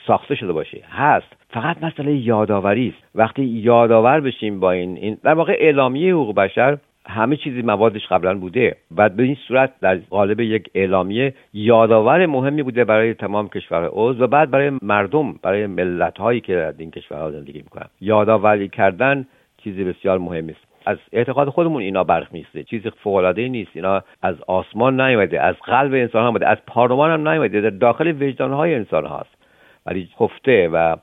ساخته 0.07 0.35
شده 0.35 0.53
باشه. 0.53 0.81
هست. 0.89 1.27
فقط 1.49 1.83
مسئله 1.83 2.13
یادآوری 2.13 2.87
است. 2.87 3.15
وقتی 3.15 3.43
یادآور 3.43 4.21
بشیم 4.21 4.59
با 4.59 4.71
این 4.71 4.97
این 4.97 5.17
در 5.23 5.33
واقع 5.33 5.55
اعلامیه 5.59 6.13
حقوق 6.13 6.35
بشر 6.35 6.77
همه 7.05 7.35
چیزی 7.35 7.61
موادش 7.61 8.07
قبلا 8.07 8.37
بوده. 8.37 8.75
بعد 8.91 9.15
به 9.15 9.23
این 9.23 9.37
صورت 9.47 9.79
در 9.81 9.95
قالب 9.95 10.39
یک 10.39 10.69
اعلامیه 10.75 11.33
یادآور 11.53 12.25
مهمی 12.25 12.63
بوده 12.63 12.83
برای 12.83 13.13
تمام 13.13 13.49
کشورهای 13.49 13.89
عضو 13.93 14.23
و 14.23 14.27
بعد 14.27 14.51
برای 14.51 14.71
مردم 14.81 15.33
برای 15.43 15.67
ملت 15.67 16.17
هایی 16.17 16.41
که 16.41 16.55
در 16.55 16.73
این 16.77 16.91
کشورها 16.91 17.31
زندگی 17.31 17.57
می‌کنن. 17.57 17.87
یادآوری 18.01 18.69
کردن 18.69 19.27
چیزی 19.63 19.83
بسیار 19.83 20.17
مهمی 20.17 20.51
است. 20.51 20.70
از 20.85 20.97
اعتقاد 21.11 21.49
خودمون 21.49 21.81
اینا 21.81 22.03
برخمیسته 22.03 22.63
چیز 22.63 22.87
فوق 22.87 23.15
العاده 23.15 23.47
نیست. 23.47 23.71
اینا 23.73 24.03
از 24.21 24.35
آسمان 24.47 25.01
نیومده 25.01 25.41
از 25.41 25.55
قلب 25.55 25.93
انسان 25.93 26.23
ها 26.23 26.47
از 26.47 26.57
پارلمان 26.67 27.11
هم 27.11 27.29
نیومده 27.29 27.61
در 27.61 27.69
داخل 27.69 28.07
وجدان 28.07 28.53
های 28.53 28.75
انسان 28.75 29.05
هاست. 29.05 29.29
ولی 29.85 30.09
خفته 30.19 30.69
و 30.69 30.95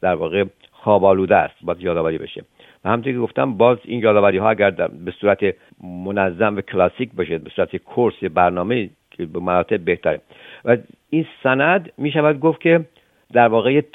در 0.00 0.14
واقع 0.14 0.44
خواب 0.70 1.04
آلوده 1.04 1.36
است. 1.36 1.54
باید 1.62 1.80
یادآوری 1.80 2.18
بشه. 2.18 2.44
و 2.84 2.88
همونطور 2.88 3.12
که 3.12 3.18
گفتم 3.18 3.54
باز 3.54 3.78
این 3.84 4.00
یادآوری 4.00 4.38
ها 4.38 4.50
اگر 4.50 4.70
به 4.70 5.10
صورت 5.20 5.38
منظم 5.84 6.56
و 6.56 6.60
کلاسیک 6.60 7.10
باشه 7.16 7.38
به 7.38 7.50
صورت 7.50 7.76
کورس 7.76 8.24
برنامه 8.24 8.90
که 9.10 9.26
به 9.26 9.40
مراتب 9.40 9.84
بهتره. 9.84 10.20
و 10.64 10.76
این 11.10 11.26
سند 11.42 11.92
می 11.98 12.12
شود 12.12 12.40
گفت 12.40 12.60
که 12.60 12.84
در 13.32 13.48
واقع 13.48 13.72
یک 13.72 13.86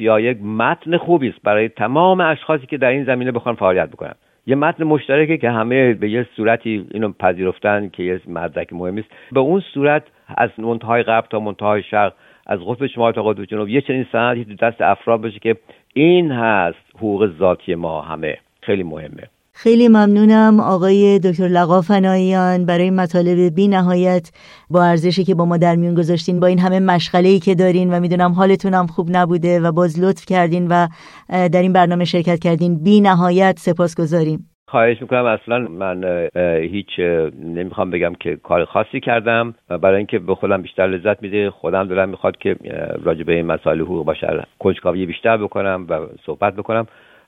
یا 0.00 0.20
یک 0.20 0.42
متن 0.42 0.96
خوبی 0.96 1.28
است 1.28 1.38
برای 1.42 1.68
تمام 1.68 2.20
اشخاصی 2.20 2.66
که 2.66 2.78
در 2.78 2.88
این 2.88 3.04
زمینه 3.04 3.32
بخوان 3.32 3.54
فعالیت 3.54 3.88
بکنن. 3.88 4.14
یه 4.46 4.56
متن 4.56 4.84
مشترکه 4.84 5.36
که 5.36 5.50
همه 5.50 5.94
به 5.94 6.10
یه 6.10 6.26
صورتی 6.36 6.86
اینو 6.90 7.12
پذیرفتن 7.12 7.88
که 7.88 8.02
یه 8.02 8.20
مدرک 8.28 8.72
مهمی 8.72 9.00
است. 9.00 9.10
به 9.32 9.40
اون 9.40 9.60
صورت 9.60 10.02
از 10.36 10.50
منتهای 10.58 11.02
غرب 11.02 11.24
تا 11.30 11.40
منتهای 11.40 11.82
شرق 11.82 12.12
از 12.46 12.60
قطب 12.60 12.86
شمال 12.86 13.12
تا 13.12 13.22
قطب 13.22 13.44
جنوب 13.44 13.68
یه 13.68 13.80
چنین 13.80 14.06
سندی 14.12 14.44
دست 14.44 14.80
افراد 14.80 15.20
باشه 15.20 15.38
که 15.38 15.56
این 15.94 16.30
هست 16.32 16.78
حقوق 16.96 17.30
ذاتی 17.38 17.74
ما 17.74 18.00
همه. 18.00 18.38
خیلی 18.60 18.82
مهمه. 18.82 19.22
خیلی 19.56 19.88
ممنونم 19.88 20.60
آقای 20.60 21.18
دکتر 21.18 21.48
لقا 21.48 21.80
فناییان 21.80 22.66
برای 22.66 22.90
مطالب 22.90 23.54
بی 23.54 23.68
نهایت 23.68 24.30
با 24.70 24.84
ارزشی 24.84 25.24
که 25.24 25.34
با 25.34 25.44
ما 25.44 25.56
در 25.56 25.76
میون 25.76 25.94
گذاشتین 25.94 26.40
با 26.40 26.46
این 26.46 26.58
همه 26.58 26.80
مشغله 26.80 27.28
ای 27.28 27.38
که 27.38 27.54
دارین 27.54 27.94
و 27.94 28.00
می‌دونم 28.00 28.32
حالتون 28.32 28.86
خوب 28.86 29.08
نبوده 29.10 29.60
و 29.60 29.72
باز 29.72 30.00
لطف 30.00 30.26
کردین 30.26 30.68
و 30.68 30.88
در 31.28 31.62
این 31.62 31.72
برنامه 31.72 32.04
شرکت 32.04 32.38
کردین. 32.38 32.82
بی 32.84 33.00
نهایت 33.00 33.58
سپاس 33.58 34.00
گذاریم 34.00 34.50
خواهش 34.68 35.02
می‌کنم. 35.02 35.24
اصلا 35.24 35.58
من 35.58 36.28
هیچ 36.72 36.98
نمی‌خوام 37.44 37.90
بگم 37.90 38.12
که 38.20 38.36
کار 38.42 38.64
خاصی 38.64 39.00
کردم 39.00 39.54
برای 39.68 39.96
اینکه 39.96 40.18
به 40.18 40.34
خودم 40.34 40.62
بیشتر 40.62 40.86
لذت 40.86 41.22
میده 41.22 41.50
خودم 41.50 41.88
دلم 41.88 42.08
می‌خواد 42.08 42.36
که 42.36 42.56
راجع 43.02 43.22
به 43.22 43.32
این 43.32 43.46
مسائل 43.46 43.80
حقوق 43.80 44.06
بشر 44.06 44.44
کنجکاوی 44.58 45.06
بیشتر 45.06 45.36
بکنم 45.36 45.86
و 45.88 45.98
صحبت 46.26 46.54
بکنم. 46.54 46.86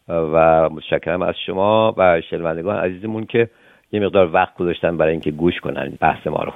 و 0.09 0.69
متشکرم 0.73 1.23
از 1.23 1.35
شما 1.47 1.95
و 1.97 2.21
شنوندگان 2.31 2.77
عزیزمون 2.77 3.27
که 3.27 3.51
یه 3.93 4.01
مقدار 4.01 4.35
وقت 4.35 4.55
گذاشتن 4.55 4.97
برای 4.97 5.13
اینکه 5.13 5.31
گوش 5.31 5.61
کنن 5.61 5.99
بحث 6.01 6.27
ما 6.27 6.45
رو. 6.45 6.53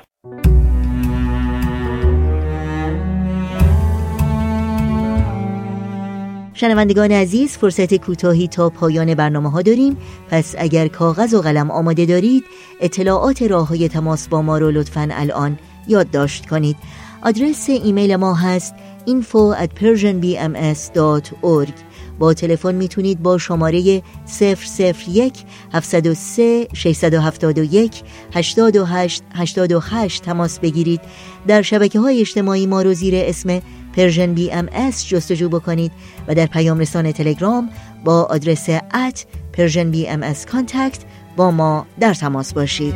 شنوندگان 6.54 7.12
عزیز 7.12 7.58
فرصت 7.58 7.94
کوتاهی 7.94 8.48
تا 8.48 8.70
پایان 8.70 9.14
برنامه 9.14 9.50
ها 9.50 9.62
داریم. 9.62 9.96
پس 10.30 10.56
اگر 10.58 10.88
کاغذ 10.88 11.34
و 11.34 11.40
قلم 11.40 11.70
آماده 11.70 12.06
دارید 12.06 12.44
اطلاعات 12.80 13.42
راه 13.42 13.68
های 13.68 13.88
تماس 13.88 14.28
با 14.28 14.42
ما 14.42 14.58
رو 14.58 14.70
لطفا 14.70 15.08
الان 15.12 15.58
یادداشت 15.88 16.46
کنید. 16.46 16.76
آدرس 17.22 17.70
ایمیل 17.84 18.16
ما 18.16 18.34
هست 18.34 18.74
info 19.06 19.54
at 19.62 19.70
persianbms.org 19.80 21.89
با 22.20 22.34
تلفن 22.34 22.74
می‌تونید 22.74 23.22
با 23.22 23.38
شماره 23.38 24.02
001 24.40 25.32
703 25.72 26.68
671 26.74 28.02
828 28.34 29.22
828 29.34 30.22
تماس 30.22 30.60
بگیرید. 30.60 31.00
در 31.46 31.62
شبکه 31.62 32.00
های 32.00 32.20
اجتماعی 32.20 32.66
ما 32.66 32.82
رو 32.82 32.94
زیر 32.94 33.14
اسم 33.16 33.60
Persian 33.96 34.34
BMS 34.34 35.08
جستجو 35.08 35.48
بکنید 35.48 35.92
و 36.28 36.34
در 36.34 36.46
پیام 36.46 36.78
رسان 36.78 37.12
تلگرام 37.12 37.70
با 38.04 38.22
آدرس 38.22 38.68
at 38.94 39.26
Persian 39.52 39.90
BMS 39.90 40.46
contact 40.46 40.98
با 41.36 41.50
ما 41.50 41.86
در 42.00 42.14
تماس 42.14 42.54
باشید. 42.54 42.94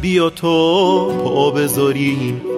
بیا 0.00 0.30
تا 0.30 1.08
پا 1.08 1.50
بذاریم. 1.50 2.57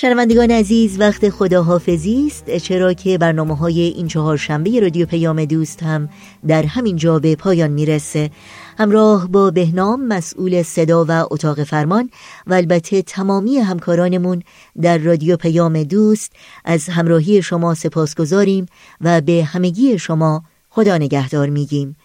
شنوندگان 0.00 0.50
عزیز 0.50 1.00
وقت 1.00 1.28
خداحافظی 1.28 2.26
است. 2.26 2.56
چرا 2.56 2.92
که 2.92 3.18
برنامه 3.18 3.56
های 3.56 3.80
این 3.80 4.08
چهار 4.08 4.36
شنبه 4.36 4.80
رادیو 4.80 5.06
پیام 5.06 5.44
دوست 5.44 5.82
هم 5.82 6.08
در 6.46 6.66
همین 6.66 6.96
جا 6.96 7.18
به 7.18 7.36
پایان 7.36 7.70
می‌رسه. 7.70 8.30
همراه 8.78 9.28
با 9.28 9.50
بهنام 9.50 10.06
مسئول 10.06 10.62
صدا 10.62 11.04
و 11.08 11.26
اتاق 11.30 11.64
فرمان 11.64 12.10
و 12.46 12.54
البته 12.54 13.02
تمامی 13.02 13.58
همکارانمون 13.58 14.42
در 14.82 14.98
رادیو 14.98 15.36
پیام 15.36 15.82
دوست 15.82 16.32
از 16.64 16.88
همراهی 16.88 17.42
شما 17.42 17.74
سپاس 17.74 18.14
گذاریم 18.14 18.66
و 19.00 19.20
به 19.20 19.44
همگی 19.44 19.98
شما 19.98 20.44
خدا 20.70 20.98
نگهدار 20.98 21.48
میگیم. 21.48 21.96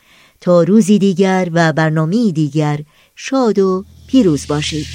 تا 0.42 0.64
روزی 0.64 1.00
دیگر 1.00 1.50
و 1.54 1.74
برنامه 1.74 2.32
دیگر 2.32 2.80
شاد 3.16 3.60
و 3.60 3.86
پیروز 4.08 4.48
باشید. 4.48 4.86